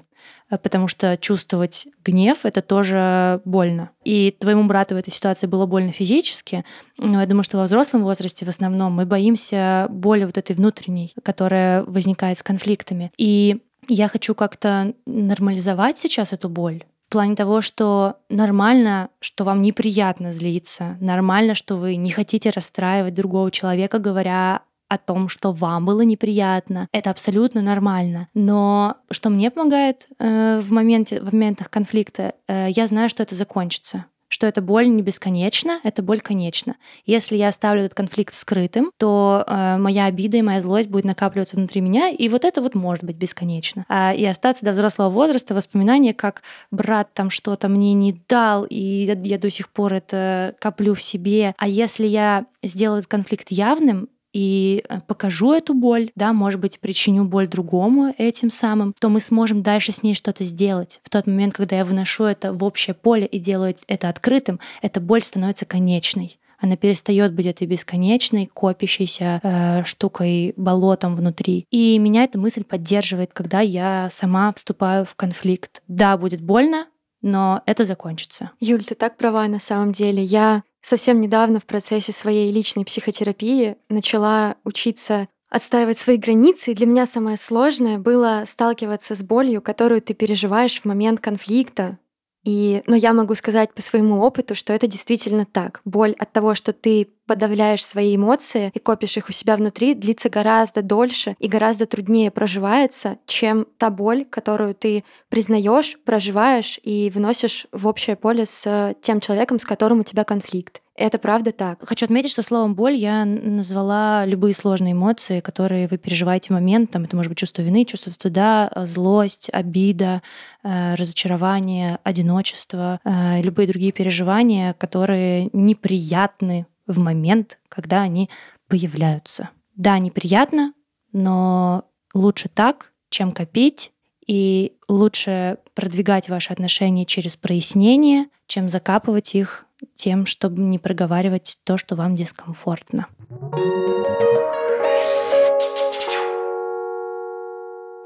потому 0.49 0.87
что 0.87 1.17
чувствовать 1.17 1.87
гнев— 2.05 2.39
это 2.43 2.61
тоже 2.61 3.41
больно. 3.45 3.91
И 4.03 4.35
твоему 4.39 4.63
брату 4.65 4.95
в 4.95 4.97
этой 4.97 5.11
ситуации 5.11 5.47
было 5.47 5.65
больно 5.65 5.91
физически, 5.91 6.63
но 6.97 7.21
я 7.21 7.27
думаю, 7.27 7.43
что 7.43 7.57
во 7.57 7.63
взрослом 7.63 8.03
возрасте 8.03 8.45
в 8.45 8.49
основном 8.49 8.93
мы 8.93 9.05
боимся 9.05 9.87
боли 9.89 10.23
вот 10.23 10.37
этой 10.37 10.55
внутренней, 10.55 11.13
которая 11.23 11.83
возникает 11.83 12.37
с 12.37 12.43
конфликтами. 12.43 13.11
И 13.17 13.61
я 13.87 14.07
хочу 14.07 14.35
как-то 14.35 14.93
нормализовать 15.05 15.97
сейчас 15.97 16.33
эту 16.33 16.49
боль. 16.49 16.83
В 17.07 17.09
плане 17.09 17.35
того, 17.35 17.61
что 17.61 18.17
нормально, 18.27 19.09
что 19.21 19.45
вам 19.45 19.61
неприятно 19.61 20.33
злиться, 20.33 20.97
нормально, 20.99 21.55
что 21.55 21.77
вы 21.77 21.95
не 21.95 22.11
хотите 22.11 22.49
расстраивать 22.49 23.13
другого 23.13 23.49
человека, 23.49 23.97
говоря 23.97 24.61
о 24.89 24.97
том, 24.97 25.29
что 25.29 25.51
вам 25.51 25.85
было 25.85 26.01
неприятно. 26.01 26.87
Это 26.91 27.09
абсолютно 27.09 27.61
нормально. 27.61 28.29
Но 28.33 28.97
что 29.11 29.29
мне 29.29 29.51
помогает 29.51 30.07
э, 30.19 30.59
в, 30.61 30.71
моменте, 30.71 31.21
в 31.21 31.25
моментах 31.33 31.69
конфликта, 31.69 32.33
э, 32.47 32.67
я 32.69 32.87
знаю, 32.87 33.09
что 33.09 33.23
это 33.23 33.35
закончится 33.35 34.05
что 34.29 34.45
эта 34.45 34.61
боль 34.61 34.89
не 34.89 35.01
бесконечна, 35.01 35.79
эта 35.83 36.03
боль 36.03 36.19
конечна. 36.19 36.75
Если 37.05 37.37
я 37.37 37.47
оставлю 37.47 37.83
этот 37.83 37.97
конфликт 37.97 38.33
скрытым, 38.33 38.91
то 38.97 39.43
э, 39.47 39.77
моя 39.77 40.05
обида 40.05 40.37
и 40.37 40.41
моя 40.41 40.59
злость 40.59 40.89
будет 40.89 41.05
накапливаться 41.05 41.55
внутри 41.55 41.81
меня, 41.81 42.09
и 42.09 42.27
вот 42.29 42.43
это 42.43 42.61
вот 42.61 42.75
может 42.75 43.03
быть 43.03 43.15
бесконечно. 43.15 43.85
А, 43.87 44.13
и 44.13 44.25
остаться 44.25 44.65
до 44.65 44.71
взрослого 44.71 45.09
возраста 45.09 45.55
воспоминания, 45.55 46.13
как 46.13 46.41
брат 46.71 47.13
там 47.13 47.29
что-то 47.29 47.69
мне 47.69 47.93
не 47.93 48.21
дал, 48.27 48.65
и 48.65 49.05
я, 49.05 49.13
я 49.13 49.37
до 49.37 49.49
сих 49.49 49.69
пор 49.69 49.93
это 49.93 50.55
коплю 50.59 50.93
в 50.93 51.01
себе. 51.01 51.55
А 51.57 51.67
если 51.67 52.05
я 52.05 52.45
сделаю 52.63 52.99
этот 52.99 53.09
конфликт 53.09 53.47
явным, 53.49 54.09
и 54.37 54.83
э, 54.87 54.99
покажу 55.07 55.51
эту 55.51 55.73
боль, 55.73 56.11
да, 56.15 56.31
может 56.31 56.59
быть, 56.59 56.79
причиню 56.79 57.23
боль 57.23 57.47
другому 57.47 58.13
этим 58.19 58.51
самым, 58.51 58.93
то 58.99 59.09
мы 59.09 59.19
сможем 59.19 59.63
дальше 59.63 59.91
с 59.91 60.03
ней 60.03 60.13
что-то 60.13 60.43
сделать. 60.43 60.99
В 61.01 61.09
тот 61.09 61.25
момент, 61.25 61.55
когда 61.55 61.77
я 61.77 61.83
выношу 61.83 62.25
это 62.25 62.53
в 62.53 62.63
общее 62.63 62.93
поле 62.93 63.25
и 63.25 63.39
делаю 63.39 63.73
это 63.87 64.09
открытым, 64.09 64.59
эта 64.83 65.01
боль 65.01 65.23
становится 65.23 65.65
конечной 65.65 66.39
она 66.59 66.75
перестает 66.75 67.33
быть 67.33 67.45
этой 67.45 67.67
бесконечной, 67.67 68.49
копящейся 68.51 69.39
э, 69.43 69.83
штукой, 69.83 70.55
болотом 70.57 71.15
внутри. 71.15 71.67
И 71.69 71.99
меня 71.99 72.23
эта 72.23 72.39
мысль 72.39 72.63
поддерживает, 72.63 73.31
когда 73.31 73.59
я 73.61 74.07
сама 74.09 74.51
вступаю 74.53 75.05
в 75.05 75.15
конфликт. 75.15 75.83
Да, 75.87 76.17
будет 76.17 76.41
больно, 76.41 76.87
но 77.21 77.61
это 77.67 77.85
закончится. 77.85 78.49
Юль, 78.59 78.83
ты 78.83 78.95
так 78.95 79.17
права 79.17 79.47
на 79.47 79.59
самом 79.59 79.91
деле. 79.91 80.23
Я 80.23 80.63
совсем 80.87 81.19
недавно 81.19 81.59
в 81.59 81.65
процессе 81.65 82.13
своей 82.13 82.51
личной 82.51 82.85
психотерапии 82.85 83.75
начала 83.89 84.55
учиться 84.63 85.27
отстаивать 85.49 85.97
свои 85.97 86.17
границы, 86.17 86.71
и 86.71 86.73
для 86.73 86.85
меня 86.85 87.05
самое 87.05 87.35
сложное 87.37 87.97
было 87.97 88.43
сталкиваться 88.45 89.15
с 89.15 89.21
болью, 89.21 89.61
которую 89.61 90.01
ты 90.01 90.13
переживаешь 90.13 90.79
в 90.79 90.85
момент 90.85 91.19
конфликта, 91.19 91.99
и, 92.45 92.83
но 92.87 92.95
я 92.95 93.11
могу 93.11 93.35
сказать 93.35 93.73
по 93.73 93.81
своему 93.81 94.21
опыту, 94.21 94.55
что 94.55 94.71
это 94.71 94.87
действительно 94.87 95.45
так. 95.45 95.81
Боль 95.83 96.15
от 96.17 96.31
того, 96.31 96.55
что 96.55 96.71
ты 96.71 97.09
подавляешь 97.27 97.85
свои 97.85 98.15
эмоции 98.15 98.71
и 98.73 98.79
копишь 98.79 99.17
их 99.17 99.29
у 99.29 99.31
себя 99.31 99.55
внутри, 99.55 99.93
длится 99.93 100.29
гораздо 100.29 100.81
дольше 100.81 101.35
и 101.39 101.47
гораздо 101.47 101.85
труднее 101.85 102.31
проживается, 102.31 103.19
чем 103.27 103.67
та 103.77 103.89
боль, 103.89 104.25
которую 104.25 104.73
ты 104.73 105.03
признаешь, 105.29 105.97
проживаешь 106.03 106.79
и 106.81 107.11
выносишь 107.13 107.67
в 107.71 107.85
общее 107.87 108.15
поле 108.15 108.45
с 108.45 108.95
тем 109.01 109.19
человеком, 109.19 109.59
с 109.59 109.65
которым 109.65 109.99
у 109.99 110.03
тебя 110.03 110.23
конфликт. 110.23 110.81
Это 110.97 111.19
правда 111.19 111.51
так. 111.51 111.87
Хочу 111.87 112.05
отметить, 112.05 112.31
что 112.31 112.41
словом 112.41 112.73
боль 112.73 112.95
я 112.95 113.23
назвала 113.23 114.25
любые 114.25 114.55
сложные 114.55 114.93
эмоции, 114.93 115.41
которые 115.41 115.87
вы 115.87 115.99
переживаете 115.99 116.47
в 116.47 116.53
момент. 116.53 116.89
Там, 116.89 117.03
это 117.03 117.15
может 117.15 117.29
быть 117.29 117.37
чувство 117.37 117.61
вины, 117.61 117.85
чувство 117.85 118.09
стыда, 118.09 118.71
злость, 118.77 119.51
обида, 119.53 120.23
э, 120.63 120.95
разочарование, 120.95 121.99
одиночество, 122.03 122.99
э, 123.03 123.41
любые 123.43 123.67
другие 123.67 123.91
переживания, 123.91 124.73
которые 124.73 125.51
неприятны 125.53 126.65
в 126.87 126.99
момент, 126.99 127.59
когда 127.69 128.01
они 128.01 128.29
появляются. 128.67 129.49
Да, 129.75 129.99
неприятно, 129.99 130.73
но 131.11 131.85
лучше 132.13 132.49
так, 132.49 132.91
чем 133.09 133.31
копить, 133.31 133.91
и 134.25 134.73
лучше 134.89 135.57
продвигать 135.73 136.29
ваши 136.29 136.51
отношения 136.51 137.05
через 137.05 137.37
прояснение, 137.37 138.25
чем 138.45 138.69
закапывать 138.69 139.35
их 139.35 139.65
тем, 139.95 140.25
чтобы 140.25 140.61
не 140.61 140.79
проговаривать 140.79 141.59
то, 141.63 141.77
что 141.77 141.95
вам 141.95 142.15
дискомфортно. 142.15 143.07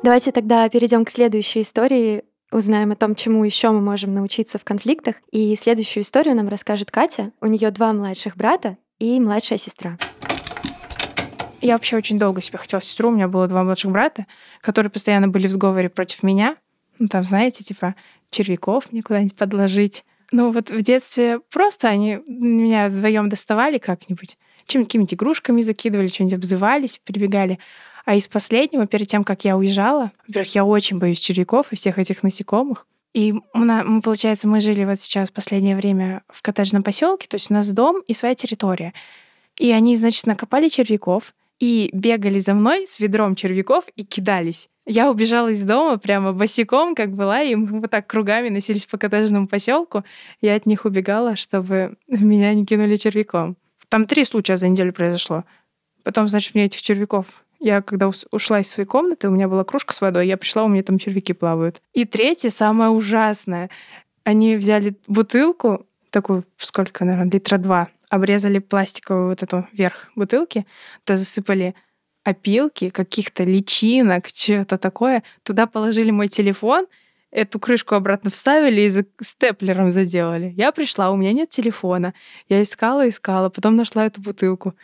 Давайте 0.04 0.32
тогда 0.32 0.68
перейдем 0.70 1.06
к 1.06 1.10
следующей 1.10 1.62
истории, 1.62 2.24
узнаем 2.52 2.92
о 2.92 2.96
том, 2.96 3.16
чему 3.16 3.44
еще 3.44 3.72
мы 3.72 3.82
можем 3.82 4.14
научиться 4.14 4.60
в 4.60 4.64
конфликтах. 4.64 5.16
И 5.32 5.56
следующую 5.56 6.04
историю 6.04 6.36
нам 6.36 6.50
расскажет 6.50 6.92
Катя. 6.92 7.32
У 7.42 7.48
нее 7.48 7.72
два 7.72 7.94
младших 7.94 8.36
брата 8.36 8.78
и 9.00 9.20
младшая 9.20 9.58
сестра. 9.58 9.98
Я 11.62 11.74
вообще 11.74 11.98
очень 11.98 12.20
долго 12.20 12.42
себе 12.42 12.58
хотела 12.58 12.82
сестру. 12.82 13.10
У 13.10 13.14
меня 13.14 13.28
было 13.28 13.48
два 13.48 13.64
младших 13.64 13.92
брата, 13.92 14.26
которые 14.62 14.92
постоянно 14.92 15.28
были 15.28 15.48
в 15.48 15.52
сговоре 15.52 15.90
против 15.90 16.24
меня. 16.24 16.58
Ну, 17.00 17.08
там, 17.08 17.24
знаете, 17.24 17.64
типа, 17.64 17.96
червяков 18.30 18.92
мне 18.92 19.02
куда-нибудь 19.02 19.36
подложить, 19.36 20.04
ну 20.32 20.52
вот 20.52 20.72
в 20.72 20.82
детстве 20.82 21.40
просто 21.52 21.90
они 21.90 22.20
меня 22.26 22.88
вдвоем 22.88 23.28
доставали 23.28 23.78
как-нибудь, 23.78 24.38
чем 24.66 24.86
какими-нибудь 24.86 25.14
игрушками 25.14 25.62
закидывали, 25.62 26.08
что-нибудь 26.08 26.36
обзывались, 26.36 27.02
прибегали. 27.04 27.60
А 28.06 28.16
из 28.16 28.28
последнего, 28.28 28.88
перед 28.88 29.08
тем, 29.08 29.24
как 29.24 29.46
я 29.46 29.58
уезжала, 29.58 30.12
во-первых, 30.28 30.56
я 30.56 30.66
очень 30.66 30.98
боюсь 31.00 31.20
червяков 31.20 31.72
и 31.72 31.76
всех 31.76 32.00
этих 32.00 32.24
насекомых. 32.24 32.88
И 33.14 33.34
мы, 33.54 34.02
получается, 34.02 34.48
мы 34.48 34.62
жили 34.62 34.86
вот 34.86 35.00
сейчас 35.00 35.30
последнее 35.30 35.76
время 35.76 36.24
в 36.30 36.42
коттеджном 36.42 36.82
поселке, 36.82 37.28
то 37.28 37.36
есть 37.36 37.52
у 37.52 37.54
нас 37.54 37.70
дом 37.70 38.02
и 38.08 38.14
своя 38.14 38.36
территория. 38.36 38.94
И 39.58 39.72
они, 39.72 39.96
значит, 39.98 40.26
накопали 40.26 40.70
червяков 40.70 41.34
и 41.60 41.90
бегали 41.94 42.40
за 42.40 42.54
мной 42.54 42.88
с 42.88 43.00
ведром 43.00 43.36
червяков 43.36 43.86
и 43.96 44.04
кидались. 44.04 44.70
Я 44.86 45.12
убежала 45.12 45.50
из 45.50 45.64
дома 45.64 45.98
прямо 45.98 46.34
босиком, 46.34 46.96
как 46.96 47.14
была, 47.14 47.44
и 47.44 47.54
мы 47.54 47.82
вот 47.82 47.92
так 47.92 48.08
кругами 48.08 48.50
носились 48.50 48.86
по 48.86 48.98
коттеджному 48.98 49.48
поселку. 49.48 50.04
Я 50.42 50.56
от 50.56 50.66
них 50.66 50.86
убегала, 50.86 51.36
чтобы 51.36 51.98
меня 52.08 52.54
не 52.54 52.66
кинули 52.66 52.96
червяком. 52.96 53.58
Там 53.90 54.08
три 54.08 54.24
случая 54.24 54.58
за 54.58 54.70
неделю 54.70 54.94
произошло. 54.94 55.44
Потом, 56.04 56.30
значит, 56.30 56.56
мне 56.56 56.66
этих 56.66 56.82
червяков 56.82 57.44
я 57.62 57.82
когда 57.82 58.10
ушла 58.32 58.60
из 58.60 58.70
своей 58.70 58.88
комнаты, 58.88 59.28
у 59.28 59.32
меня 59.32 59.48
была 59.48 59.64
кружка 59.64 59.94
с 59.94 60.02
водой, 60.02 60.28
я 60.28 60.36
пришла, 60.36 60.64
у 60.64 60.68
меня 60.68 60.84
там 60.84 60.98
червяки 60.98 61.34
плавают. 61.34 61.82
И 61.94 62.06
третье, 62.06 62.50
самое 62.50 62.90
ужасное. 62.90 63.70
Они 64.24 64.56
взяли 64.56 64.96
бутылку, 65.08 65.86
такую, 66.10 66.44
сколько, 66.58 67.06
наверное, 67.06 67.32
литра 67.32 67.58
два, 67.58 67.90
обрезали 68.10 68.60
пластиковую 68.60 69.30
вот 69.30 69.44
эту 69.44 69.68
верх 69.72 70.10
бутылки, 70.16 70.66
то 71.04 71.16
засыпали 71.16 71.76
опилки, 72.24 72.90
каких-то 72.90 73.44
личинок, 73.44 74.28
что-то 74.28 74.78
такое. 74.78 75.24
Туда 75.44 75.68
положили 75.68 76.12
мой 76.12 76.28
телефон, 76.28 76.88
эту 77.32 77.60
крышку 77.60 77.96
обратно 77.96 78.30
вставили 78.30 78.82
и 78.82 79.24
степлером 79.24 79.92
заделали. 79.92 80.54
Я 80.58 80.72
пришла, 80.72 81.12
у 81.12 81.16
меня 81.16 81.32
нет 81.32 81.50
телефона. 81.50 82.14
Я 82.50 82.62
искала, 82.62 83.08
искала, 83.08 83.50
потом 83.50 83.76
нашла 83.76 84.06
эту 84.06 84.22
бутылку. 84.22 84.76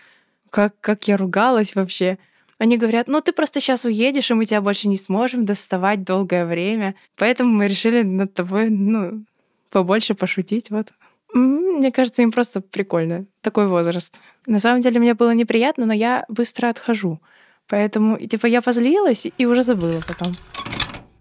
Как, 0.50 0.80
как 0.80 1.08
я 1.08 1.18
ругалась 1.18 1.76
вообще. 1.76 2.18
Они 2.60 2.78
говорят, 2.78 3.08
ну 3.08 3.22
ты 3.22 3.34
просто 3.34 3.60
сейчас 3.60 3.86
уедешь, 3.86 4.32
и 4.32 4.34
мы 4.34 4.46
тебя 4.46 4.62
больше 4.62 4.88
не 4.88 4.98
сможем 4.98 5.46
доставать 5.46 6.04
долгое 6.04 6.46
время. 6.46 6.96
Поэтому 7.16 7.54
мы 7.54 7.68
решили 7.68 8.02
над 8.02 8.34
тобой, 8.34 8.70
ну, 8.70 9.24
побольше 9.70 10.16
пошутить. 10.16 10.72
Вот. 10.72 10.88
Мне 11.34 11.92
кажется, 11.92 12.24
им 12.24 12.32
просто 12.32 12.62
прикольно. 12.62 13.26
Такой 13.42 13.68
возраст. 13.68 14.16
На 14.46 14.60
самом 14.60 14.82
деле 14.82 15.00
мне 15.00 15.14
было 15.14 15.32
неприятно, 15.32 15.86
но 15.86 15.94
я 15.94 16.26
быстро 16.30 16.70
отхожу. 16.70 17.20
Поэтому, 17.68 18.18
типа, 18.18 18.48
я 18.48 18.62
позлилась 18.62 19.28
и 19.38 19.46
уже 19.46 19.62
забыла 19.62 20.02
потом. 20.08 20.34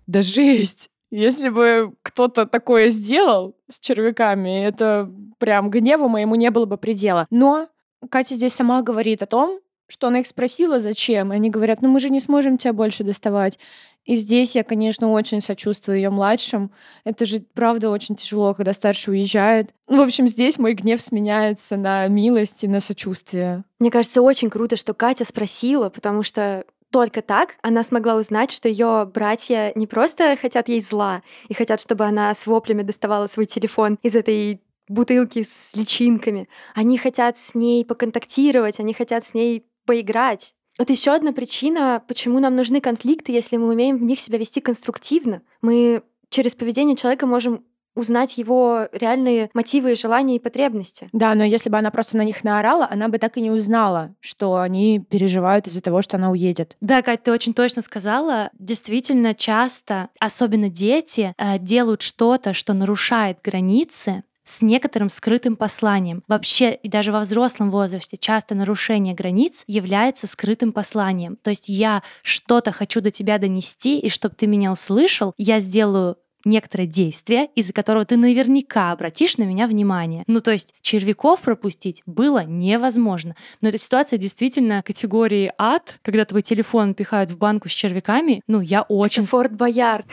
Да 0.07 0.23
жесть! 0.23 0.91
Если 1.11 1.51
бы 1.51 1.93
кто-то 2.03 2.47
такое 2.47 2.89
сделал 2.89 3.57
с 3.69 3.79
червяками, 3.79 4.65
это 4.65 5.11
прям 5.39 5.71
гневу 5.71 6.09
моему 6.09 6.35
не 6.35 6.51
было 6.51 6.67
бы 6.67 6.77
предела. 6.77 7.27
Но 7.31 7.69
Катя 8.11 8.35
здесь 8.35 8.55
сама 8.55 8.83
говорит 8.83 9.23
о 9.23 9.27
том, 9.27 9.61
что 9.89 10.09
она 10.09 10.21
их 10.21 10.27
спросила, 10.27 10.81
зачем. 10.81 11.33
И 11.33 11.37
они 11.37 11.51
говорят, 11.51 11.83
ну 11.83 11.89
мы 11.89 12.01
же 12.01 12.11
не 12.11 12.21
сможем 12.21 12.59
тебя 12.59 12.73
больше 12.73 13.05
доставать. 13.05 13.59
И 14.05 14.17
здесь 14.17 14.55
я, 14.55 14.63
конечно, 14.63 15.11
очень 15.11 15.41
сочувствую 15.41 15.97
ее 15.97 16.11
младшим. 16.11 16.71
Это 17.05 17.27
же, 17.27 17.41
правда, 17.55 17.91
очень 17.91 18.15
тяжело, 18.15 18.55
когда 18.55 18.73
старший 18.73 19.15
уезжает. 19.15 19.71
Ну, 19.89 19.99
в 19.99 20.07
общем, 20.07 20.29
здесь 20.29 20.59
мой 20.59 20.75
гнев 20.75 21.03
сменяется 21.03 21.77
на 21.77 22.07
милость 22.07 22.63
и 22.63 22.69
на 22.69 22.79
сочувствие. 22.79 23.65
Мне 23.81 23.91
кажется, 23.91 24.23
очень 24.23 24.49
круто, 24.49 24.77
что 24.77 24.95
Катя 24.95 25.25
спросила, 25.25 25.89
потому 25.89 26.23
что 26.23 26.65
только 26.93 27.21
так 27.21 27.57
она 27.63 27.83
смогла 27.83 28.15
узнать, 28.15 28.53
что 28.53 28.69
ее 28.69 29.11
братья 29.13 29.73
не 29.75 29.89
просто 29.89 30.37
хотят 30.41 30.69
ей 30.69 30.81
зла 30.81 31.23
и 31.49 31.55
хотят, 31.55 31.81
чтобы 31.81 32.05
она 32.05 32.33
с 32.33 32.47
воплями 32.47 32.83
доставала 32.83 33.27
свой 33.27 33.47
телефон 33.47 33.99
из 34.03 34.15
этой 34.15 34.63
бутылки 34.89 35.43
с 35.43 35.75
личинками. 35.75 36.49
Они 36.75 36.97
хотят 36.97 37.37
с 37.37 37.55
ней 37.55 37.85
поконтактировать, 37.85 38.79
они 38.79 38.95
хотят 38.95 39.25
с 39.25 39.35
ней 39.35 39.67
поиграть. 39.87 40.53
Это 40.79 40.93
еще 40.93 41.13
одна 41.13 41.33
причина, 41.33 42.03
почему 42.07 42.39
нам 42.39 42.55
нужны 42.55 42.81
конфликты, 42.81 43.33
если 43.33 43.57
мы 43.57 43.69
умеем 43.69 43.97
в 43.97 44.03
них 44.03 44.21
себя 44.21 44.39
вести 44.39 44.61
конструктивно. 44.61 45.41
Мы 45.63 46.03
через 46.29 46.55
поведение 46.55 46.97
человека 46.97 47.27
можем 47.27 47.65
узнать 47.97 48.37
его 48.37 48.89
реальные 48.93 49.51
мотивы 49.55 49.93
и 49.93 49.97
желания 49.97 50.37
и 50.37 50.39
потребности. 50.39 51.09
Да, 51.13 51.35
но 51.35 51.45
если 51.45 51.71
бы 51.71 51.79
она 51.79 51.91
просто 51.91 52.17
на 52.17 52.25
них 52.25 52.45
наорала, 52.45 52.87
она 52.91 53.09
бы 53.09 53.19
так 53.19 53.39
и 53.39 53.41
не 53.41 53.51
узнала, 53.51 54.15
что 54.21 54.57
они 54.57 55.01
переживают 55.01 55.67
из-за 55.67 55.81
того, 55.81 56.03
что 56.03 56.19
она 56.19 56.31
уедет. 56.31 56.77
Да, 56.83 57.01
Кать, 57.03 57.23
ты 57.23 57.33
очень 57.33 57.55
точно 57.55 57.81
сказала. 57.81 58.51
Действительно, 58.59 59.35
часто, 59.35 60.11
особенно 60.21 60.69
дети, 60.69 61.35
э, 61.39 61.59
делают 61.59 62.03
что-то, 62.03 62.53
что 62.53 62.75
нарушает 62.75 63.39
границы, 63.43 64.25
с 64.47 64.63
некоторым 64.63 65.09
скрытым 65.09 65.57
посланием. 65.57 66.23
Вообще, 66.29 66.75
и 66.75 66.89
даже 66.89 67.13
во 67.13 67.21
взрослом 67.21 67.71
возрасте 67.71 68.17
часто 68.17 68.55
нарушение 68.55 69.15
границ 69.15 69.65
является 69.67 70.27
скрытым 70.27 70.73
посланием. 70.73 71.37
То 71.43 71.51
есть 71.51 71.69
я 71.69 72.03
что-то 72.23 72.73
хочу 72.73 73.01
до 73.01 73.11
тебя 73.11 73.39
донести, 73.39 73.99
и 73.99 74.09
чтобы 74.09 74.35
ты 74.37 74.47
меня 74.47 74.73
услышал, 74.73 75.35
я 75.37 75.61
сделаю 75.61 76.17
некоторое 76.45 76.87
действие, 76.87 77.49
из-за 77.57 77.73
которого 77.73 78.05
ты 78.07 78.17
наверняка 78.17 78.93
обратишь 78.93 79.37
на 79.37 79.43
меня 79.43 79.67
внимание. 79.67 80.23
Ну, 80.29 80.41
то 80.41 80.53
есть 80.53 80.75
червяков 80.81 81.41
пропустить 81.41 82.03
было 82.07 82.45
невозможно. 82.45 83.35
Но 83.61 83.69
эта 83.69 83.79
ситуация 83.79 84.19
действительно 84.19 84.83
категории 84.83 85.53
ад, 85.59 85.99
когда 86.03 86.25
твой 86.25 86.43
телефон 86.43 86.95
пихают 86.95 87.33
в 87.33 87.37
банку 87.37 87.69
с 87.69 87.73
червяками. 87.73 88.43
Ну, 88.47 88.61
я 88.61 88.83
очень... 88.83 89.23
Это 89.23 89.31
Форт 89.31 89.53
Боярд. 89.53 90.07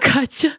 Катя. 0.00 0.52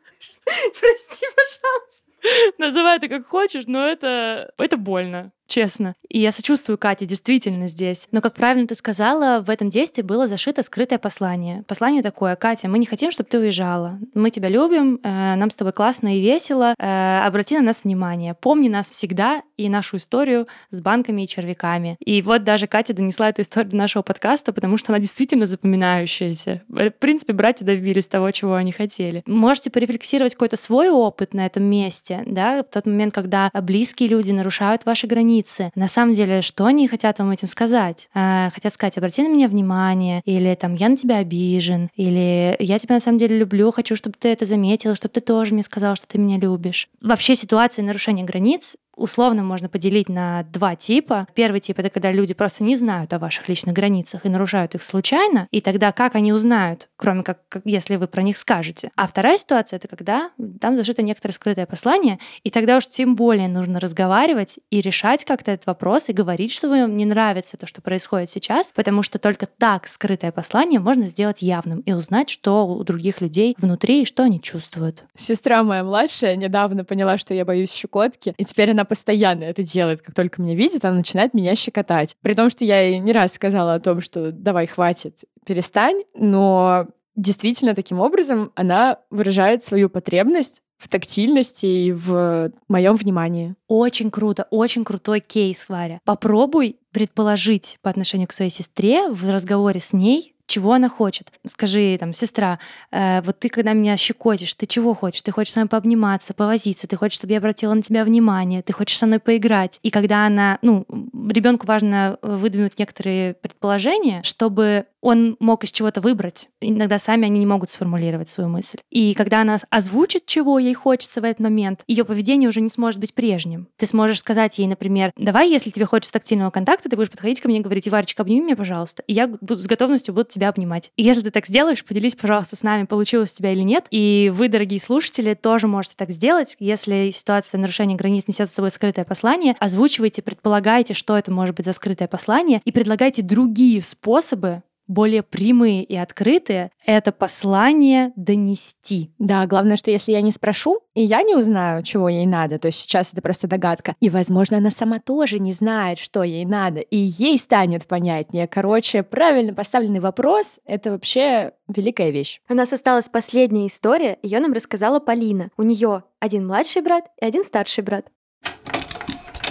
Прости, 0.46 1.26
пожалуйста. 1.36 2.12
Называй 2.57 2.97
это 2.97 3.07
как 3.07 3.27
хочешь, 3.27 3.65
но 3.67 3.86
это, 3.88 4.53
это 4.57 4.77
больно 4.77 5.31
честно. 5.54 5.94
И 6.10 6.20
я 6.20 6.32
сочувствую 6.32 6.78
Кате 6.80 7.06
действительно 7.06 7.68
здесь. 7.68 8.08
Но, 8.12 8.22
как 8.22 8.34
правильно 8.34 8.68
ты 8.68 8.74
сказала, 8.74 9.39
в 9.42 9.52
этом 9.52 9.70
действии 9.70 10.02
было 10.02 10.28
зашито 10.28 10.63
скрытое 10.63 10.98
послание. 10.98 11.63
Послание 11.68 12.02
такое, 12.02 12.36
Катя, 12.36 12.68
мы 12.68 12.80
не 12.80 12.88
хотим, 12.88 13.12
чтобы 13.12 13.30
ты 13.30 13.38
уезжала. 13.38 14.00
Мы 14.16 14.32
тебя 14.32 14.50
любим, 14.50 15.00
э, 15.04 15.36
нам 15.36 15.52
с 15.52 15.56
тобой 15.56 15.72
классно 15.72 16.18
и 16.18 16.22
весело. 16.22 16.74
Э, 16.80 17.22
обрати 17.24 17.56
на 17.56 17.62
нас 17.62 17.84
внимание. 17.84 18.34
Помни 18.34 18.68
нас 18.68 18.89
всегда 18.89 19.44
и 19.58 19.70
нашу 19.70 19.98
историю 19.98 20.48
с 20.72 20.82
банками 20.82 21.22
и 21.22 21.28
червяками. 21.28 21.98
И 22.00 22.24
вот 22.24 22.44
даже 22.44 22.66
Катя 22.66 22.94
донесла 22.94 23.30
эту 23.30 23.44
историю 23.44 23.72
до 23.72 23.78
нашего 23.78 24.02
подкаста, 24.02 24.54
потому 24.54 24.78
что 24.78 24.92
она 24.92 25.00
действительно 25.00 25.46
запоминающаяся. 25.46 26.63
В 26.68 26.89
принципе, 26.89 27.34
братья 27.34 27.63
добились 27.63 28.08
того, 28.08 28.32
чего 28.32 28.56
они 28.56 28.72
хотели. 28.72 29.22
Можете 29.28 29.70
порефлексировать 29.70 30.34
какой-то 30.34 30.58
свой 30.58 30.89
опыт 30.89 31.36
на 31.36 31.46
этом 31.46 31.63
месте, 31.63 32.24
да, 32.26 32.63
в 32.63 32.74
тот 32.74 32.88
момент, 32.88 33.13
когда 33.13 33.52
близкие 33.54 34.10
люди 34.10 34.32
нарушают 34.32 34.86
ваши 34.86 35.06
границы, 35.06 35.42
границы. 35.43 35.71
На 35.75 35.88
самом 35.88 36.13
деле, 36.13 36.41
что 36.41 36.65
они 36.65 36.88
хотят 36.88 37.19
вам 37.19 37.32
этим 37.32 37.47
сказать? 37.47 38.10
А, 38.13 38.49
хотят 38.53 38.73
сказать, 38.73 38.97
обрати 38.97 39.23
на 39.23 39.27
меня 39.27 39.47
внимание, 39.47 40.21
или 40.25 40.56
там, 40.56 40.75
я 40.75 40.89
на 40.89 40.97
тебя 40.97 41.17
обижен, 41.17 41.89
или 41.95 42.56
я 42.60 42.79
тебя 42.79 42.95
на 42.95 42.99
самом 42.99 43.17
деле 43.17 43.38
люблю, 43.38 43.71
хочу, 43.71 43.95
чтобы 43.95 44.15
ты 44.19 44.29
это 44.29 44.45
заметила, 44.45 44.95
чтобы 44.95 45.13
ты 45.13 45.21
тоже 45.21 45.53
мне 45.53 45.63
сказал, 45.63 45.95
что 45.95 46.08
ты 46.08 46.17
меня 46.17 46.38
любишь. 46.38 46.89
Вообще 47.01 47.36
ситуация 47.36 47.84
нарушения 47.84 48.23
границ 48.23 48.75
условно 48.95 49.43
можно 49.43 49.69
поделить 49.69 50.10
на 50.10 50.43
два 50.43 50.75
типа. 50.75 51.27
Первый 51.34 51.60
тип— 51.60 51.77
это 51.79 51.89
когда 51.89 52.12
люди 52.12 52.34
просто 52.34 52.63
не 52.63 52.75
знают 52.75 53.13
о 53.13 53.19
ваших 53.19 53.49
личных 53.49 53.75
границах 53.75 54.25
и 54.25 54.29
нарушают 54.29 54.75
их 54.75 54.84
случайно, 54.84 55.47
и 55.51 55.62
тогда 55.62 55.91
как 55.91 56.15
они 56.15 56.34
узнают, 56.34 56.89
кроме 56.95 57.23
как, 57.23 57.47
как 57.49 57.63
если 57.65 57.95
вы 57.95 58.08
про 58.08 58.21
них 58.21 58.38
скажете. 58.38 58.91
А 58.95 59.08
вторая 59.08 59.38
ситуация— 59.38 59.77
это 59.84 59.88
когда 59.88 60.32
там 60.62 60.75
зашито 60.75 61.01
некоторое 61.01 61.34
скрытое 61.34 61.65
послание, 61.65 62.19
и 62.43 62.49
тогда 62.49 62.77
уж 62.77 62.88
тем 62.88 63.15
более 63.15 63.47
нужно 63.47 63.79
разговаривать 63.79 64.60
и 64.69 64.82
решать 64.82 65.25
как-то 65.25 65.51
этот 65.51 65.65
вопрос, 65.65 66.10
и 66.10 66.13
говорить, 66.13 66.51
что 66.51 66.69
вам 66.69 66.97
не 66.97 67.06
нравится 67.06 67.58
то, 67.58 67.67
что 67.67 67.82
происходит 67.82 68.29
сейчас, 68.29 68.71
потому 68.73 69.03
что 69.03 69.19
только 69.19 69.45
так 69.45 69.88
скрытое 69.88 70.32
послание 70.32 70.79
можно 70.79 71.06
сделать 71.08 71.41
явным 71.41 71.79
и 71.82 71.93
узнать, 71.93 72.29
что 72.29 72.67
у 72.67 72.84
других 72.84 73.21
людей 73.21 73.56
внутри 73.58 74.03
и 74.03 74.06
что 74.06 74.23
они 74.23 74.41
чувствуют. 74.41 75.03
Сестра 75.17 75.63
моя 75.63 75.84
младшая 75.84 76.36
недавно 76.36 76.86
поняла, 76.86 77.17
что 77.17 77.34
я 77.34 77.45
боюсь 77.45 77.71
щекотки, 77.71 78.34
и 78.38 78.45
теперь 78.45 78.71
она 78.71 78.83
она 78.84 78.86
постоянно 78.86 79.46
это 79.46 79.63
делает. 79.63 80.02
Как 80.02 80.13
только 80.13 80.41
меня 80.41 80.56
видит, 80.56 80.84
она 80.86 80.98
начинает 80.98 81.34
меня 81.34 81.56
щекотать. 81.56 82.15
При 82.22 82.34
том, 82.34 82.50
что 82.50 82.65
я 82.65 82.82
ей 82.82 83.00
не 83.00 83.13
раз 83.13 83.34
сказала 83.34 83.76
о 83.76 83.80
том, 83.80 84.02
что 84.02 84.32
давай, 84.32 84.67
хватит, 84.67 85.19
перестань, 85.46 86.04
но 86.13 86.88
действительно 87.15 87.76
таким 87.76 88.00
образом 88.00 88.52
она 88.56 89.00
выражает 89.10 89.63
свою 89.63 89.89
потребность 89.89 90.62
в 90.78 90.89
тактильности 90.89 91.65
и 91.65 91.91
в 91.93 92.52
моем 92.67 92.96
внимании. 92.96 93.56
Очень 93.67 94.12
круто, 94.12 94.48
очень 94.50 94.84
крутой 94.84 95.22
кейс, 95.22 95.69
Варя. 95.69 96.00
Попробуй 96.04 96.78
предположить 96.91 97.78
по 97.82 97.89
отношению 97.89 98.28
к 98.28 98.34
своей 98.34 98.52
сестре 98.52 99.10
в 99.10 99.30
разговоре 99.30 99.80
с 99.80 99.93
ней, 99.93 100.36
чего 100.54 100.74
она 100.74 100.88
хочет. 100.88 101.32
Скажи, 101.46 101.98
там, 102.00 102.13
сестра, 102.13 102.60
э, 102.92 103.22
вот 103.22 103.39
ты, 103.39 103.50
когда 103.50 103.74
меня 103.74 103.98
щекотишь, 103.98 104.54
ты 104.54 104.68
чего 104.68 104.94
хочешь? 104.94 105.24
Ты 105.24 105.32
хочешь 105.32 105.54
со 105.54 105.60
мной 105.60 105.70
пообниматься, 105.70 106.36
повозиться, 106.36 106.88
ты 106.88 106.96
хочешь, 106.96 107.18
чтобы 107.18 107.32
я 107.34 107.39
обратила 107.39 107.74
на 107.74 107.82
тебя 107.82 108.04
внимание, 108.04 108.62
ты 108.62 108.72
хочешь 108.72 108.98
со 108.98 109.08
мной 109.08 109.20
поиграть. 109.20 109.80
И 109.82 109.89
когда 109.89 110.28
она, 110.28 110.60
ну, 110.62 110.86
ребенку 111.28 111.66
важно 111.66 112.20
выдвинуть 112.22 112.78
некоторые 112.78 113.34
предположения, 113.34 114.22
чтобы 114.24 114.86
он 115.04 115.36
мог 115.39 115.63
из 115.66 115.72
чего-то 115.72 116.02
выбрать. 116.02 116.48
Иногда 116.62 116.98
сами 116.98 117.26
они 117.26 117.38
не 117.38 117.46
могут 117.46 117.70
сформулировать 117.70 118.30
свою 118.30 118.50
мысль. 118.50 118.78
И 118.89 119.13
когда 119.13 119.42
она 119.42 119.58
озвучит, 119.70 120.26
чего 120.26 120.58
ей 120.58 120.74
хочется 120.74 121.22
в 121.22 121.26
этот 121.26 121.42
момент, 121.42 121.82
ее 121.88 122.06
поведение 122.06 122.48
уже 122.48 122.62
не 122.62 122.70
сможет 122.70 123.00
быть 123.02 123.13
прежним. 123.13 123.68
Ты 123.78 123.86
сможешь 123.86 124.20
сказать 124.20 124.58
ей, 124.58 124.68
например, 124.68 125.12
давай, 125.18 125.50
если 125.50 125.70
тебе 125.70 125.86
хочется 125.86 126.13
тактильного 126.13 126.52
контакта, 126.52 126.89
ты 126.89 126.96
будешь 126.96 127.12
подходить 127.12 127.42
ко 127.42 127.50
мне 127.50 127.60
и 127.60 127.62
говорить, 127.62 127.88
Варечка, 127.88 128.24
обними 128.24 128.46
меня, 128.46 128.56
пожалуйста. 128.56 129.04
И 129.06 129.13
я 129.13 129.28
буду, 129.28 129.58
с 129.58 129.68
готовностью 129.68 130.13
буду 130.13 130.30
тебя 130.30 130.48
обнимать. 130.48 130.92
И 130.96 131.04
если 131.04 131.22
ты 131.22 131.32
так 131.32 131.46
сделаешь, 131.46 131.84
поделись, 131.84 132.16
пожалуйста, 132.16 132.56
с 132.56 132.63
нами, 132.63 132.86
получилось 132.86 133.34
у 133.34 133.38
тебя 133.38 133.52
или 133.52 133.62
нет. 133.62 133.86
И 133.92 134.32
вы, 134.34 134.48
дорогие 134.48 134.80
слушатели, 134.80 135.34
тоже 135.34 135.68
можете 135.68 135.96
так 135.98 136.12
сделать. 136.12 136.56
Если 136.60 137.12
ситуация 137.12 137.60
нарушения 137.60 137.96
границ 137.96 138.28
несет 138.28 138.50
с 138.50 138.54
собой 138.54 138.72
скрытое 138.72 139.04
послание, 139.04 139.58
озвучивайте, 139.60 140.22
предполагайте, 140.22 140.94
что 140.94 141.18
это 141.18 141.30
может 141.30 141.58
быть 141.58 141.66
за 141.66 141.74
скрытое 141.74 142.08
послание, 142.08 142.62
и 142.63 142.72
предлагайте 142.72 143.22
другие 143.22 143.82
способы 143.82 144.63
более 144.88 145.24
прямые 145.24 145.84
и 145.84 145.96
открытые, 145.96 146.72
это 146.86 147.12
послание 147.12 148.12
донести. 148.15 149.12
Да, 149.19 149.46
главное, 149.48 149.78
что 149.78 149.91
если 149.91 150.12
я 150.12 150.22
не 150.22 150.32
спрошу, 150.32 150.80
и 150.93 151.04
я 151.04 151.24
не 151.24 151.36
узнаю, 151.36 151.84
чего 151.84 152.10
ей 152.10 152.26
надо, 152.26 152.60
то 152.60 152.67
есть 152.67 152.80
сейчас 152.80 153.12
это 153.12 153.22
просто 153.22 153.48
догадка, 153.48 153.96
и, 154.00 154.10
возможно, 154.10 154.58
она 154.58 154.72
сама 154.72 155.00
тоже 155.00 155.39
не 155.39 155.54
знает, 155.54 156.00
что 156.00 156.24
ей 156.24 156.46
надо, 156.46 156.82
и 156.82 156.98
ей 156.98 157.38
станет 157.38 157.86
понятнее. 157.86 158.48
Короче, 158.48 159.04
правильно 159.04 159.54
поставленный 159.54 160.00
вопрос— 160.00 160.60
это 160.65 160.91
вообще 160.91 161.54
великая 161.67 162.12
вещь. 162.12 162.41
У 162.50 162.54
нас 162.54 162.74
осталась 162.74 163.10
последняя 163.10 163.67
история, 163.67 164.19
ее 164.22 164.39
нам 164.39 164.54
рассказала 164.54 165.00
Полина. 165.00 165.50
У 165.58 165.63
нее 165.63 166.04
один 166.19 166.48
младший 166.48 166.82
брат 166.82 167.06
и 167.22 167.26
один 167.26 167.43
старший 167.43 167.84
брат. 167.84 168.06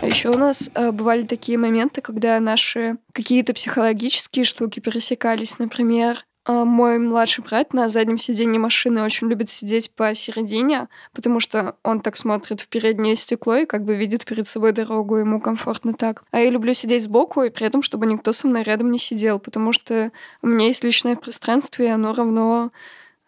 А 0.03 0.07
еще 0.07 0.31
у 0.31 0.37
нас 0.37 0.69
э, 0.75 0.91
бывали 0.91 1.23
такие 1.23 1.57
моменты, 1.57 2.01
когда 2.01 2.41
наши 2.41 2.97
какие-то 3.13 3.55
психологические 3.55 4.45
штуки 4.45 4.81
пересекались. 4.81 5.61
Например, 5.61 6.27
э, 6.45 6.65
мой 6.65 6.99
младший 6.99 7.45
брат 7.45 7.73
на 7.73 7.89
заднем 7.89 8.19
сиденье 8.19 8.59
машины 8.59 9.05
очень 9.05 9.29
любит 9.29 9.49
сидеть 9.49 9.95
посередине, 9.95 10.89
потому 11.15 11.39
что 11.39 11.77
он 11.85 12.01
так 12.01 12.17
смотрит 12.17 12.61
в 12.61 12.69
переднее 12.69 13.15
стекло 13.15 13.59
и 13.59 13.65
как 13.65 13.85
бы 13.85 13.95
видит 13.95 14.25
перед 14.25 14.49
собой 14.49 14.73
дорогу, 14.73 15.19
ему 15.19 15.41
комфортно 15.41 15.95
так. 15.95 16.25
А 16.33 16.41
я 16.41 16.51
люблю 16.51 16.75
сидеть 16.75 17.05
сбоку 17.05 17.45
и 17.45 17.51
при 17.51 17.65
этом, 17.65 17.81
чтобы 17.81 18.07
никто 18.07 18.33
со 18.33 18.49
мной 18.49 18.65
рядом 18.65 18.91
не 18.91 18.99
сидел, 18.99 19.39
потому 19.39 19.71
что 19.73 20.11
у 20.43 20.49
меня 20.49 20.67
есть 20.67 20.83
личное 20.83 21.15
пространство, 21.15 21.85
и 21.85 21.87
оно 21.87 22.13
равно 22.13 22.73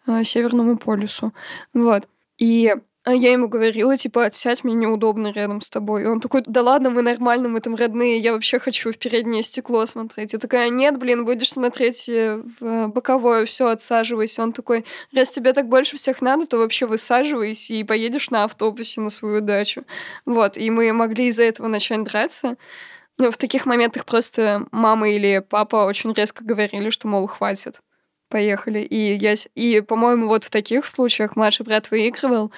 э, 0.07 0.25
Северному 0.25 0.77
полюсу. 0.77 1.33
Вот. 1.73 2.05
И 2.37 2.75
А 3.07 3.13
я 3.13 3.33
ему 3.33 3.47
говорила, 3.47 3.95
типа, 3.97 4.25
отсядь, 4.25 4.63
мне 4.63 4.73
неудобно 4.73 5.31
рядом 5.31 5.61
с 5.61 5.69
тобой. 5.69 6.01
И 6.01 6.05
он 6.07 6.19
такой, 6.19 6.41
да 6.47 6.63
ладно, 6.63 6.89
мы 6.89 7.03
нормально, 7.03 7.47
мы 7.49 7.61
там 7.61 7.75
родные, 7.75 8.17
я 8.17 8.33
вообще 8.33 8.57
хочу 8.57 8.91
в 8.91 8.97
переднее 8.97 9.43
стекло 9.43 9.85
смотреть. 9.85 10.33
Я 10.33 10.39
такая, 10.39 10.69
нет, 10.69 10.97
блин, 10.97 11.23
будешь 11.23 11.51
смотреть 11.51 12.09
э, 12.09 12.41
в 12.59 12.87
боковое, 12.87 13.45
все, 13.45 13.67
отсаживайся. 13.67 14.41
Он 14.41 14.53
такой, 14.53 14.85
раз 15.13 15.29
тебе 15.29 15.53
так 15.53 15.69
больше 15.69 15.97
всех 15.97 16.19
надо, 16.19 16.47
то 16.47 16.57
вообще 16.57 16.87
высаживайся 16.87 17.75
и 17.75 17.83
поедешь 17.83 18.31
на 18.31 18.45
автобусе 18.45 19.01
на 19.01 19.11
свою 19.11 19.39
дачу. 19.39 19.83
Вот, 20.25 20.57
и 20.57 20.71
мы 20.71 20.91
могли 20.91 21.27
из-за 21.27 21.43
этого 21.43 21.67
начать 21.67 22.03
драться. 22.03 22.57
Но 23.19 23.29
в 23.29 23.37
таких 23.37 23.67
моментах 23.67 24.05
просто 24.05 24.65
мама 24.71 25.11
или 25.11 25.45
папа 25.47 25.85
очень 25.85 26.11
резко 26.11 26.43
говорили, 26.43 26.89
что, 26.89 27.07
мол, 27.07 27.27
хватит 27.27 27.81
поехали. 28.29 28.79
И 28.79 29.15
я, 29.15 29.35
и, 29.55 29.81
по-моему, 29.81 30.27
вот 30.27 30.43
в 30.43 30.49
таких 30.49 30.87
случаях 30.87 31.35
младший 31.35 31.65
брат 31.65 31.89
выигрывал, 31.91 32.51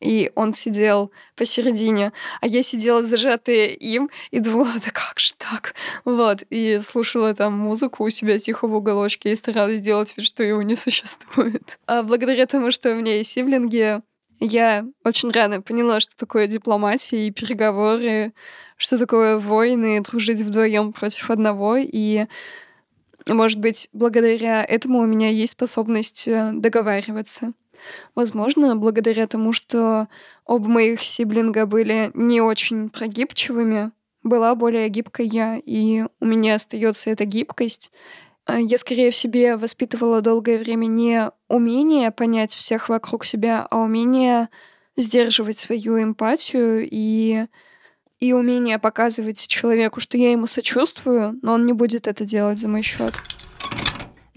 и 0.00 0.30
он 0.34 0.52
сидел 0.52 1.10
посередине, 1.36 2.12
а 2.40 2.46
я 2.46 2.62
сидела 2.62 3.02
зажатая 3.02 3.68
им 3.68 4.10
и 4.30 4.40
думала, 4.40 4.72
да 4.84 4.90
как 4.92 5.18
же 5.18 5.32
так? 5.36 5.74
Вот, 6.04 6.42
и 6.50 6.78
слушала 6.80 7.34
там 7.34 7.54
музыку 7.58 8.04
у 8.04 8.10
себя 8.10 8.38
тихо 8.38 8.66
в 8.66 8.74
уголочке 8.74 9.32
и 9.32 9.36
старалась 9.36 9.80
сделать 9.80 10.14
вид, 10.16 10.26
что 10.26 10.42
его 10.42 10.62
не 10.62 10.76
существует. 10.76 11.78
А 11.86 12.02
благодаря 12.02 12.46
тому, 12.46 12.70
что 12.70 12.92
у 12.92 12.94
меня 12.94 13.16
есть 13.16 13.32
сиблинги, 13.32 14.00
я 14.40 14.86
очень 15.04 15.30
рано 15.30 15.62
поняла, 15.62 15.98
что 15.98 16.16
такое 16.16 16.46
дипломатия 16.46 17.26
и 17.26 17.32
переговоры, 17.32 18.32
что 18.76 18.96
такое 18.96 19.38
войны, 19.38 20.00
дружить 20.00 20.40
вдвоем 20.40 20.92
против 20.92 21.30
одного, 21.30 21.76
и 21.76 22.26
может 23.26 23.58
быть, 23.58 23.88
благодаря 23.92 24.64
этому 24.64 25.00
у 25.00 25.06
меня 25.06 25.28
есть 25.28 25.52
способность 25.52 26.26
э, 26.28 26.52
договариваться. 26.54 27.52
Возможно, 28.14 28.76
благодаря 28.76 29.26
тому, 29.26 29.52
что 29.52 30.08
оба 30.44 30.68
моих 30.68 31.02
сиблинга 31.02 31.66
были 31.66 32.10
не 32.14 32.40
очень 32.40 32.88
прогибчивыми, 32.90 33.92
была 34.22 34.54
более 34.54 34.88
гибкой 34.88 35.26
я, 35.26 35.60
и 35.64 36.04
у 36.20 36.24
меня 36.24 36.56
остается 36.56 37.10
эта 37.10 37.24
гибкость. 37.24 37.90
А 38.46 38.58
я 38.58 38.78
скорее 38.78 39.10
в 39.10 39.16
себе 39.16 39.56
воспитывала 39.56 40.20
долгое 40.20 40.58
время 40.58 40.86
не 40.86 41.30
умение 41.48 42.10
понять 42.10 42.54
всех 42.54 42.88
вокруг 42.88 43.24
себя, 43.24 43.66
а 43.70 43.78
умение 43.78 44.48
сдерживать 44.96 45.58
свою 45.58 46.02
эмпатию 46.02 46.88
и, 46.90 47.46
и 48.18 48.32
умение 48.32 48.78
показывать 48.78 49.46
человеку, 49.46 50.00
что 50.00 50.16
я 50.16 50.32
ему 50.32 50.46
сочувствую, 50.46 51.38
но 51.42 51.54
он 51.54 51.66
не 51.66 51.72
будет 51.72 52.08
это 52.08 52.24
делать 52.24 52.58
за 52.58 52.68
мой 52.68 52.82
счет. 52.82 53.12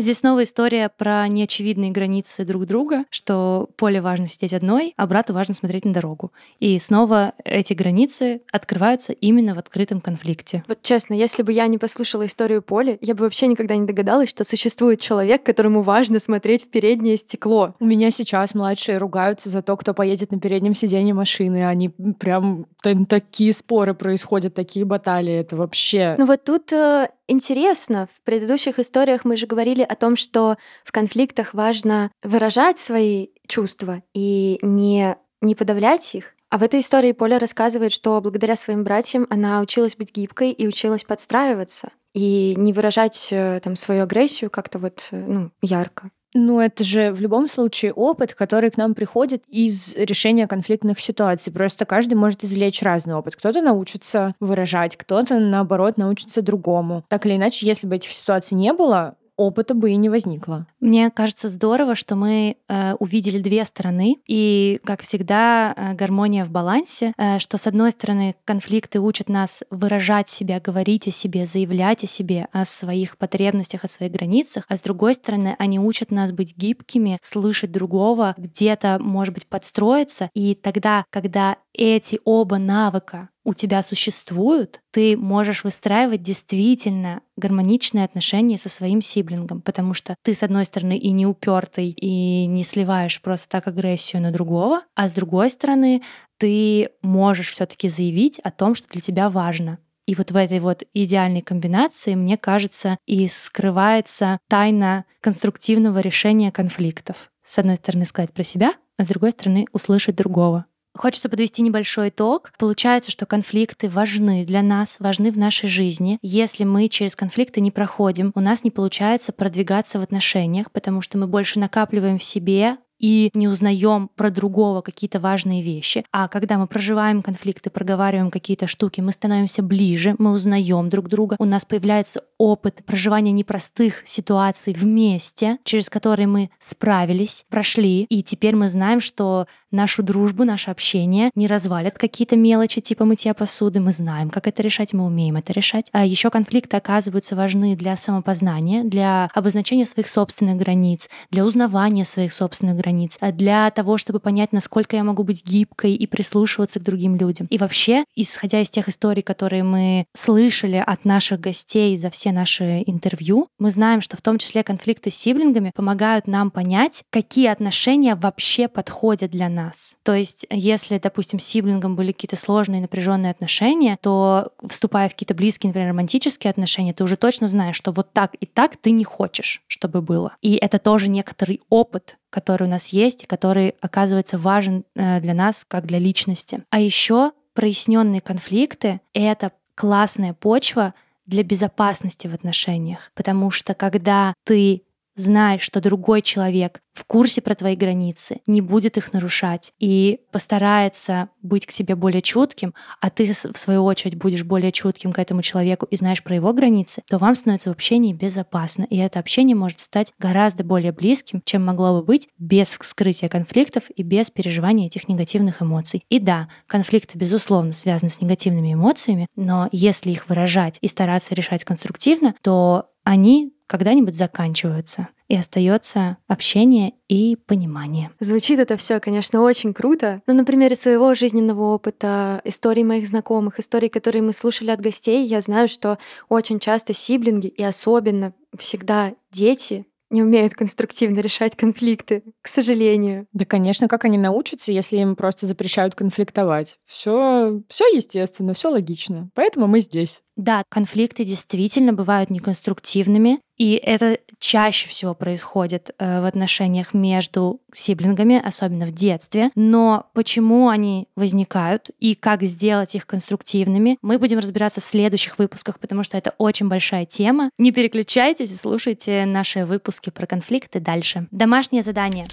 Здесь 0.02 0.18
снова 0.18 0.42
история 0.42 0.90
про 0.90 1.28
неочевидные 1.28 1.92
границы 1.92 2.44
друг 2.44 2.66
друга, 2.66 3.06
что 3.12 3.70
Поле 3.76 4.02
важно 4.02 4.28
сидеть 4.28 4.52
одной, 4.52 4.96
а 4.98 5.06
брату 5.06 5.32
важно 5.32 5.54
смотреть 5.54 5.86
на 5.86 5.94
дорогу. 5.94 6.32
И 6.60 6.80
снова 6.80 7.34
эти 7.46 7.74
границы 7.74 8.42
открываются 8.52 9.14
именно 9.14 9.54
в 9.54 9.60
открытом 9.60 10.02
конфликте. 10.02 10.64
Вот 10.68 10.82
честно, 10.82 11.14
если 11.14 11.44
бы 11.44 11.52
я 11.52 11.68
не 11.68 11.78
послушала 11.78 12.26
историю 12.26 12.64
Поли, 12.64 12.98
я 13.00 13.14
бы 13.14 13.26
вообще 13.26 13.46
никогда 13.46 13.76
не 13.76 13.86
догадалась, 13.86 14.30
что 14.30 14.44
существует 14.44 15.00
человек, 15.00 15.44
которому 15.44 15.84
важно 15.84 16.20
смотреть 16.20 16.64
в 16.64 16.70
переднее 16.70 17.18
стекло. 17.18 17.76
У 17.80 17.86
меня 17.86 18.10
сейчас 18.10 18.56
младшие 18.56 18.98
ругаются 18.98 19.50
за 19.50 19.62
то, 19.62 19.78
кто 19.78 19.94
поедет 19.94 20.32
на 20.32 20.40
переднем 20.40 20.74
сиденье 20.74 21.14
машины. 21.14 21.68
Они 21.68 21.90
прям 21.90 22.66
там 22.82 23.06
такие 23.06 23.54
споры 23.54 23.94
происходят, 23.94 24.56
такие 24.56 24.84
баталии. 24.84 25.36
Это 25.36 25.56
вообще... 25.56 26.16
Ну 26.18 26.26
вот 26.26 26.44
тут 26.44 26.74
э, 26.74 27.10
интересно. 27.32 28.08
В 28.16 28.22
предыдущих 28.22 28.78
историях 28.80 29.26
мы 29.26 29.38
же 29.38 29.48
говорили 29.48 29.82
о 29.82 29.96
том, 29.96 30.16
что 30.16 30.58
в 30.84 30.92
конфликтах 30.92 31.54
важно 31.54 32.12
выражать 32.22 32.80
свои 32.80 33.30
чувства 33.48 34.04
и 34.14 34.60
не, 34.62 35.18
не 35.42 35.56
подавлять 35.56 36.14
их. 36.14 36.36
А 36.50 36.58
в 36.58 36.64
этой 36.64 36.82
истории 36.82 37.14
Поля 37.14 37.40
рассказывает, 37.40 37.94
что 37.94 38.20
благодаря 38.20 38.58
своим 38.58 38.84
братьям 38.84 39.26
она 39.30 39.62
училась 39.62 39.96
быть 39.96 40.14
гибкой 40.14 40.52
и 40.52 40.68
училась 40.68 41.06
подстраиваться 41.06 41.92
и 42.14 42.56
не 42.58 42.74
выражать 42.74 43.30
э, 43.32 43.62
там 43.64 43.78
свою 43.78 44.04
агрессию 44.04 44.50
как-то 44.50 44.78
вот 44.78 45.08
э, 45.12 45.18
ну, 45.18 45.52
ярко. 45.62 46.12
Ну, 46.34 46.62
это 46.62 46.84
же 46.84 47.12
в 47.12 47.20
любом 47.20 47.50
случае 47.50 47.92
опыт, 47.92 48.34
который 48.34 48.70
к 48.70 48.78
нам 48.78 48.94
приходит 48.94 49.44
из 49.50 49.94
решения 49.96 50.48
конфликтных 50.48 51.00
ситуаций. 51.00 51.52
Просто 51.52 51.86
каждый 51.86 52.14
может 52.14 52.44
извлечь 52.44 52.82
разный 52.82 53.16
опыт. 53.16 53.36
Кто-то 53.36 53.62
научится 53.62 54.34
выражать, 54.40 54.96
кто-то, 54.96 55.40
наоборот, 55.40 55.98
научится 55.98 56.42
другому. 56.42 57.04
Так 57.10 57.26
или 57.26 57.36
иначе, 57.36 57.66
если 57.66 57.86
бы 57.86 57.98
этих 57.98 58.12
ситуаций 58.12 58.56
не 58.56 58.72
было, 58.74 59.16
опыта 59.42 59.74
бы 59.74 59.92
и 59.92 59.96
не 59.96 60.10
возникло. 60.10 60.68
Мне 60.80 61.10
кажется 61.10 61.50
здорово, 61.50 61.96
что 61.96 62.16
мы 62.16 62.58
э, 62.68 62.94
увидели 62.96 63.40
две 63.40 63.66
стороны, 63.66 64.18
и, 64.28 64.80
как 64.84 65.02
всегда, 65.02 65.74
э, 65.76 65.94
гармония 65.94 66.46
в 66.46 66.52
балансе, 66.52 67.14
э, 67.18 67.40
что, 67.40 67.58
с 67.58 67.68
одной 67.68 67.92
стороны, 67.92 68.36
конфликты 68.46 69.00
учат 69.00 69.30
нас 69.30 69.64
выражать 69.70 70.30
себя, 70.30 70.60
говорить 70.60 71.08
о 71.08 71.12
себе, 71.12 71.46
заявлять 71.46 72.04
о 72.04 72.08
себе, 72.08 72.48
о 72.52 72.66
своих 72.66 73.18
потребностях, 73.18 73.84
о 73.84 73.88
своих 73.88 74.12
границах, 74.12 74.66
а 74.68 74.78
с 74.78 74.82
другой 74.82 75.16
стороны, 75.16 75.56
они 75.60 75.80
учат 75.80 76.12
нас 76.12 76.32
быть 76.32 76.56
гибкими, 76.56 77.18
слышать 77.22 77.72
другого, 77.72 78.36
где-то, 78.38 78.98
может 79.00 79.34
быть, 79.34 79.48
подстроиться, 79.48 80.30
и 80.34 80.56
тогда, 80.56 81.06
когда 81.10 81.58
эти 81.74 82.20
оба 82.26 82.58
навыка 82.58 83.30
у 83.44 83.54
тебя 83.54 83.82
существуют, 83.82 84.82
ты 84.92 85.18
можешь 85.18 85.64
выстраивать 85.64 86.22
действительно 86.22 87.22
гармоничные 87.38 88.06
отношения 88.06 88.58
со 88.58 88.70
своим 88.70 89.02
сиблингом, 89.02 89.62
потому 89.62 89.94
что 89.94 90.16
ты, 90.24 90.34
с 90.34 90.44
одной 90.44 90.66
стороны, 90.66 90.98
и 90.98 91.12
не 91.12 91.26
упертый, 91.26 91.90
и 91.90 92.46
не 92.46 92.64
сливаешь 92.64 93.22
просто 93.22 93.50
так 93.50 93.68
агрессию 93.68 94.22
на 94.22 94.32
другого, 94.32 94.84
а 94.96 95.08
с 95.08 95.14
другой 95.14 95.50
стороны, 95.50 96.04
ты 96.38 96.90
можешь 97.02 97.52
все-таки 97.52 97.90
заявить 97.90 98.40
о 98.40 98.52
том, 98.52 98.76
что 98.76 98.88
для 98.90 99.02
тебя 99.02 99.30
важно. 99.30 99.80
И 100.06 100.16
вот 100.16 100.32
в 100.32 100.36
этой 100.36 100.60
вот 100.60 100.84
идеальной 100.94 101.42
комбинации, 101.42 102.16
мне 102.16 102.38
кажется, 102.38 102.98
и 103.06 103.28
скрывается 103.28 104.40
тайна 104.50 105.06
конструктивного 105.22 106.00
решения 106.00 106.52
конфликтов. 106.52 107.32
С 107.46 107.60
одной 107.60 107.76
стороны, 107.76 108.06
сказать 108.06 108.34
про 108.34 108.44
себя, 108.44 108.74
а 108.98 109.04
с 109.04 109.08
другой 109.08 109.32
стороны, 109.32 109.68
услышать 109.72 110.16
другого. 110.16 110.66
Хочется 110.98 111.30
подвести 111.30 111.62
небольшой 111.62 112.10
итог. 112.10 112.52
Получается, 112.60 113.12
что 113.12 113.26
конфликты 113.26 113.90
важны 113.90 114.46
для 114.46 114.62
нас, 114.62 114.98
важны 115.00 115.32
в 115.32 115.38
нашей 115.38 115.70
жизни. 115.70 116.20
Если 116.22 116.64
мы 116.64 116.90
через 116.90 117.16
конфликты 117.16 117.62
не 117.62 117.72
проходим, 117.72 118.32
у 118.36 118.40
нас 118.40 118.64
не 118.64 118.72
получается 118.72 119.32
продвигаться 119.32 120.00
в 120.00 120.02
отношениях, 120.02 120.72
потому 120.72 121.02
что 121.02 121.18
мы 121.18 121.28
больше 121.28 121.60
накапливаем 121.60 122.20
в 122.20 122.24
себе 122.24 122.78
и 123.02 123.32
не 123.34 123.48
узнаем 123.48 124.10
про 124.16 124.30
другого 124.30 124.82
какие-то 124.82 125.20
важные 125.20 125.62
вещи. 125.62 126.06
А 126.12 126.28
когда 126.28 126.58
мы 126.58 126.68
проживаем 126.68 127.22
конфликты, 127.22 127.70
проговариваем 127.70 128.32
какие-то 128.32 128.68
штуки, 128.68 129.02
мы 129.02 129.12
становимся 129.12 129.64
ближе, 129.64 130.16
мы 130.20 130.32
узнаем 130.32 130.90
друг 130.90 131.10
друга, 131.10 131.36
у 131.40 131.46
нас 131.46 131.66
появляется 131.66 132.24
опыт 132.38 132.82
проживания 132.86 133.32
непростых 133.32 134.04
ситуаций 134.06 134.74
вместе, 134.74 135.58
через 135.64 135.90
которые 135.90 136.28
мы 136.28 136.50
справились, 136.60 137.46
прошли, 137.50 138.04
и 138.04 138.24
теперь 138.24 138.56
мы 138.56 138.70
знаем, 138.70 139.00
что 139.00 139.48
нашу 139.72 140.04
дружбу, 140.04 140.44
наше 140.44 140.70
общение 140.70 141.32
не 141.36 141.48
развалят 141.48 141.98
какие-то 141.98 142.36
мелочи 142.36 142.82
типа 142.82 143.06
мытья 143.06 143.34
посуды. 143.34 143.80
Мы 143.80 143.92
знаем, 143.92 144.30
как 144.30 144.48
это 144.48 144.62
решать, 144.62 144.94
мы 144.94 145.06
умеем 145.06 145.38
это 145.38 145.54
решать. 145.54 145.88
А 145.94 146.06
еще 146.06 146.30
конфликты 146.30 146.78
оказываются 146.78 147.36
важны 147.36 147.76
для 147.76 147.96
самопознания, 147.96 148.84
для 148.84 149.30
обозначения 149.34 149.86
своих 149.86 150.08
собственных 150.08 150.58
границ, 150.58 151.10
для 151.30 151.46
узнавания 151.46 152.06
своих 152.06 152.34
собственных 152.34 152.76
границ, 152.76 152.91
а 153.20 153.32
для 153.32 153.70
того, 153.72 153.98
чтобы 153.98 154.20
понять, 154.20 154.52
насколько 154.54 154.96
я 154.96 155.04
могу 155.04 155.24
быть 155.24 155.46
гибкой 155.46 155.96
и 155.96 156.08
прислушиваться 156.08 156.80
к 156.80 156.84
другим 156.84 157.16
людям. 157.16 157.48
И 157.50 157.58
вообще, 157.58 158.04
исходя 158.16 158.62
из 158.62 158.70
тех 158.70 158.90
историй, 158.90 159.24
которые 159.24 159.64
мы 159.64 160.06
слышали 160.16 160.84
от 160.86 161.06
наших 161.06 161.40
гостей 161.40 161.96
за 161.98 162.10
все 162.10 162.32
наши 162.32 162.84
интервью, 162.86 163.48
мы 163.60 163.72
знаем, 163.72 164.02
что 164.02 164.18
в 164.18 164.22
том 164.22 164.38
числе 164.38 164.64
конфликты 164.64 165.12
с 165.12 165.16
сиблингами 165.16 165.72
помогают 165.76 166.28
нам 166.28 166.52
понять, 166.52 167.04
какие 167.10 167.48
отношения 167.48 168.16
вообще 168.16 168.68
подходят 168.68 169.32
для 169.32 169.50
нас. 169.50 169.96
То 170.04 170.14
есть, 170.14 170.46
если, 170.50 170.98
допустим, 170.98 171.40
с 171.40 171.46
сиблингом 171.46 171.96
были 171.96 172.12
какие-то 172.12 172.36
сложные 172.36 172.82
напряженные 172.82 173.32
отношения, 173.32 173.98
то 174.02 174.52
вступая 174.68 175.10
в 175.10 175.14
какие-то 175.14 175.36
близкие, 175.36 175.70
например, 175.70 175.90
романтические 175.90 176.52
отношения, 176.52 176.94
ты 176.94 177.04
уже 177.04 177.16
точно 177.16 177.48
знаешь, 177.48 177.76
что 177.76 177.92
вот 177.92 178.14
так 178.14 178.36
и 178.40 178.46
так 178.46 178.78
ты 178.78 178.92
не 178.92 179.04
хочешь, 179.04 179.62
чтобы 179.68 180.02
было. 180.02 180.36
И 180.42 180.56
это 180.56 180.80
тоже 180.80 181.08
некоторый 181.08 181.62
опыт, 181.70 182.18
который 182.32 182.64
у 182.64 182.70
нас 182.70 182.88
есть, 182.88 183.24
и 183.24 183.28
который 183.28 183.76
оказывается 183.82 184.40
важен 184.40 184.86
э, 184.96 185.22
для 185.22 185.36
нас, 185.36 185.64
как 185.68 185.86
для 185.86 186.00
личности. 186.00 186.64
А 186.72 186.80
еще 186.80 187.34
проясненные 187.54 188.22
конфликты— 188.22 189.02
это 189.14 189.52
классная 189.76 190.34
почва 190.34 190.96
для 191.28 191.44
безопасности 191.44 192.28
в 192.28 192.34
отношениях, 192.34 193.12
потому 193.14 193.52
что 193.52 193.76
когда 193.76 194.34
ты 194.46 194.84
знай, 195.16 195.60
что 195.60 195.82
другой 195.82 196.22
человек 196.22 196.82
в 196.94 197.06
курсе 197.06 197.42
про 197.42 197.56
твои 197.56 197.76
границы, 197.76 198.42
не 198.48 198.60
будет 198.62 198.98
их 198.98 199.14
нарушать 199.14 199.72
и 199.80 200.20
постарается 200.32 201.30
быть 201.42 201.66
к 201.66 201.72
тебе 201.72 201.96
более 201.96 202.22
чутким, 202.22 202.74
а 203.00 203.10
ты, 203.10 203.32
в 203.32 203.58
свою 203.58 203.86
очередь, 203.86 204.18
будешь 204.18 204.44
более 204.44 204.72
чутким 204.72 205.14
к 205.14 205.20
этому 205.20 205.42
человеку 205.42 205.86
и 205.90 205.96
знаешь 205.96 206.22
про 206.22 206.36
его 206.36 206.52
границы, 206.54 207.02
то 207.10 207.18
вам 207.18 207.36
становится 207.36 207.70
в 207.70 207.74
общении 207.74 208.14
безопасно. 208.14 208.84
И 208.90 208.98
это 208.98 209.20
общение 209.20 209.56
может 209.56 209.80
стать 209.80 210.14
гораздо 210.20 210.64
более 210.64 210.92
близким, 210.92 211.42
чем 211.46 211.66
могло 211.66 212.00
бы 212.00 212.06
быть 212.06 212.28
без 212.38 212.78
вскрытия 212.78 213.30
конфликтов 213.30 213.84
и 213.96 214.04
без 214.04 214.30
переживания 214.30 214.88
этих 214.88 215.08
негативных 215.08 215.62
эмоций. 215.62 216.04
И 216.10 216.20
да, 216.20 216.50
конфликты, 216.68 217.18
безусловно, 217.18 217.72
связаны 217.74 218.10
с 218.10 218.20
негативными 218.20 218.74
эмоциями, 218.74 219.28
но 219.36 219.70
если 219.72 220.12
их 220.12 220.28
выражать 220.28 220.78
и 220.82 220.88
стараться 220.88 221.34
решать 221.36 221.64
конструктивно, 221.64 222.36
то 222.42 222.91
они 223.04 223.54
когда-нибудь 223.68 224.16
заканчиваются 224.16 225.08
и 225.30 225.36
остается 225.36 226.18
общение 226.28 226.94
и 227.08 227.38
понимание. 227.38 228.12
Звучит 228.20 228.60
это 228.60 228.76
все, 228.76 229.00
конечно, 229.00 229.42
очень 229.42 229.74
круто. 229.74 230.22
Но 230.28 230.34
на 230.34 230.44
примере 230.44 230.76
своего 230.76 231.16
жизненного 231.16 231.74
опыта, 231.74 232.42
истории 232.44 232.84
моих 232.84 233.08
знакомых, 233.08 233.60
истории, 233.60 233.88
которые 233.88 234.24
мы 234.24 234.34
слушали 234.34 234.72
от 234.72 234.82
гостей, 234.82 235.26
я 235.26 235.40
знаю, 235.40 235.70
что 235.70 236.00
очень 236.28 236.60
часто 236.60 236.94
сиблинги 236.94 237.48
и 237.48 237.64
особенно 237.64 238.34
всегда 238.58 239.14
дети 239.32 239.86
не 240.12 240.22
умеют 240.22 240.54
конструктивно 240.54 241.20
решать 241.20 241.56
конфликты, 241.56 242.24
к 242.42 242.48
сожалению. 242.48 243.28
Да, 243.34 243.46
конечно, 243.46 243.88
как 243.88 244.06
они 244.06 244.18
научатся, 244.18 244.72
если 244.72 244.98
им 244.98 245.16
просто 245.16 245.46
запрещают 245.48 245.96
конфликтовать? 245.96 246.78
Все, 246.86 247.62
все 247.70 247.86
естественно, 247.86 248.54
все 248.54 248.70
логично. 248.70 249.30
Поэтому 249.34 249.68
мы 249.68 249.80
здесь. 249.80 250.22
Да, 250.36 250.64
конфликты 250.70 251.24
действительно 251.24 251.94
бывают 251.94 252.30
неконструктивными, 252.30 253.40
и 253.62 253.74
это 253.76 254.18
чаще 254.40 254.90
всего 254.90 255.14
происходит 255.14 255.92
э, 256.00 256.20
в 256.20 256.26
отношениях 256.26 256.96
между 256.96 257.62
сиблингами, 257.72 258.42
особенно 258.44 258.88
в 258.88 258.92
детстве. 258.92 259.52
Но 259.54 260.08
почему 260.16 260.70
они 260.70 261.08
возникают 261.16 261.92
и 262.00 262.16
как 262.16 262.42
сделать 262.42 262.96
их 262.96 263.06
конструктивными, 263.06 264.00
мы 264.02 264.18
будем 264.18 264.40
разбираться 264.40 264.82
в 264.82 264.84
следующих 264.84 265.38
выпусках, 265.38 265.80
потому 265.80 266.02
что 266.02 266.18
это 266.18 266.34
очень 266.40 266.70
большая 266.70 267.06
тема. 267.06 267.52
Не 267.60 267.72
переключайтесь 267.72 268.52
и 268.52 268.56
слушайте 268.56 269.26
наши 269.28 269.64
выпуски 269.64 270.10
про 270.10 270.26
конфликты 270.26 270.80
дальше. 270.80 271.28
Домашнее 271.30 271.84
задание. 271.84 272.26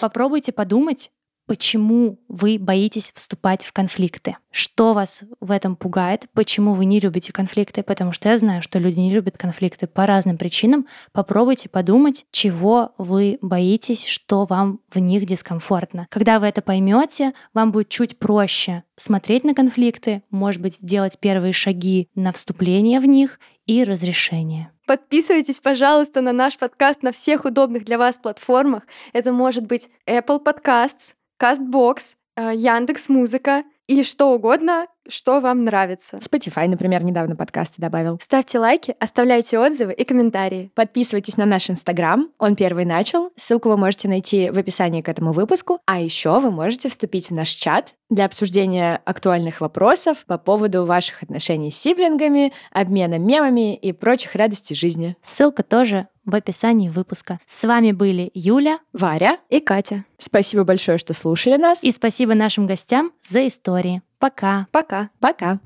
Попробуйте 0.00 0.50
подумать, 0.50 1.10
почему 1.50 2.20
вы 2.28 2.58
боитесь 2.60 3.10
вступать 3.12 3.64
в 3.64 3.72
конфликты. 3.72 4.36
Что 4.52 4.94
вас 4.94 5.24
в 5.40 5.50
этом 5.50 5.74
пугает? 5.74 6.26
Почему 6.32 6.74
вы 6.74 6.84
не 6.84 7.00
любите 7.00 7.32
конфликты? 7.32 7.82
Потому 7.82 8.12
что 8.12 8.28
я 8.28 8.36
знаю, 8.36 8.62
что 8.62 8.78
люди 8.78 9.00
не 9.00 9.10
любят 9.10 9.36
конфликты 9.36 9.88
по 9.88 10.06
разным 10.06 10.38
причинам. 10.38 10.86
Попробуйте 11.10 11.68
подумать, 11.68 12.24
чего 12.30 12.92
вы 12.98 13.38
боитесь, 13.42 14.06
что 14.06 14.44
вам 14.44 14.78
в 14.88 15.00
них 15.00 15.26
дискомфортно. 15.26 16.06
Когда 16.08 16.38
вы 16.38 16.46
это 16.46 16.62
поймете, 16.62 17.32
вам 17.52 17.72
будет 17.72 17.88
чуть 17.88 18.16
проще 18.20 18.84
смотреть 18.94 19.42
на 19.42 19.52
конфликты, 19.52 20.22
может 20.30 20.62
быть, 20.62 20.78
делать 20.80 21.18
первые 21.18 21.52
шаги 21.52 22.08
на 22.14 22.32
вступление 22.32 23.00
в 23.00 23.06
них 23.06 23.40
и 23.66 23.82
разрешение. 23.82 24.70
Подписывайтесь, 24.86 25.58
пожалуйста, 25.58 26.20
на 26.20 26.32
наш 26.32 26.58
подкаст 26.58 27.02
на 27.02 27.10
всех 27.12 27.44
удобных 27.44 27.84
для 27.84 27.98
вас 27.98 28.18
платформах. 28.18 28.84
Это 29.12 29.32
может 29.32 29.64
быть 29.64 29.88
Apple 30.06 30.44
Podcasts, 30.44 31.14
Castbox, 31.40 32.14
э, 32.36 32.52
Яндекс 32.54 33.08
Музыка 33.08 33.64
и 33.86 34.04
что 34.04 34.32
угодно, 34.32 34.86
что 35.08 35.40
вам 35.40 35.64
нравится. 35.64 36.18
Spotify, 36.18 36.68
например, 36.68 37.02
недавно 37.02 37.34
подкасты 37.34 37.82
добавил. 37.82 38.20
Ставьте 38.22 38.60
лайки, 38.60 38.94
оставляйте 39.00 39.58
отзывы 39.58 39.92
и 39.92 40.04
комментарии. 40.04 40.70
Подписывайтесь 40.76 41.36
на 41.36 41.44
наш 41.44 41.70
Инстаграм, 41.70 42.28
он 42.38 42.54
первый 42.54 42.84
начал. 42.84 43.32
Ссылку 43.36 43.68
вы 43.68 43.76
можете 43.76 44.06
найти 44.06 44.50
в 44.50 44.58
описании 44.58 45.02
к 45.02 45.08
этому 45.08 45.32
выпуску. 45.32 45.80
А 45.86 45.98
еще 45.98 46.38
вы 46.38 46.52
можете 46.52 46.88
вступить 46.88 47.30
в 47.30 47.34
наш 47.34 47.48
чат 47.48 47.94
для 48.10 48.26
обсуждения 48.26 49.00
актуальных 49.04 49.60
вопросов 49.60 50.24
по 50.26 50.38
поводу 50.38 50.84
ваших 50.84 51.24
отношений 51.24 51.72
с 51.72 51.76
сиблингами, 51.76 52.52
обмена 52.70 53.18
мемами 53.18 53.74
и 53.76 53.92
прочих 53.92 54.36
радостей 54.36 54.76
жизни. 54.76 55.16
Ссылка 55.24 55.64
тоже 55.64 56.06
в 56.30 56.34
описании 56.34 56.88
выпуска. 56.88 57.40
С 57.46 57.64
вами 57.64 57.92
были 57.92 58.30
Юля, 58.34 58.78
Варя 58.92 59.38
и 59.48 59.60
Катя. 59.60 60.04
Спасибо 60.18 60.64
большое, 60.64 60.98
что 60.98 61.14
слушали 61.14 61.56
нас. 61.56 61.84
И 61.84 61.90
спасибо 61.92 62.34
нашим 62.34 62.66
гостям 62.66 63.12
за 63.28 63.46
истории. 63.46 64.02
Пока. 64.18 64.66
Пока. 64.70 65.10
Пока. 65.18 65.60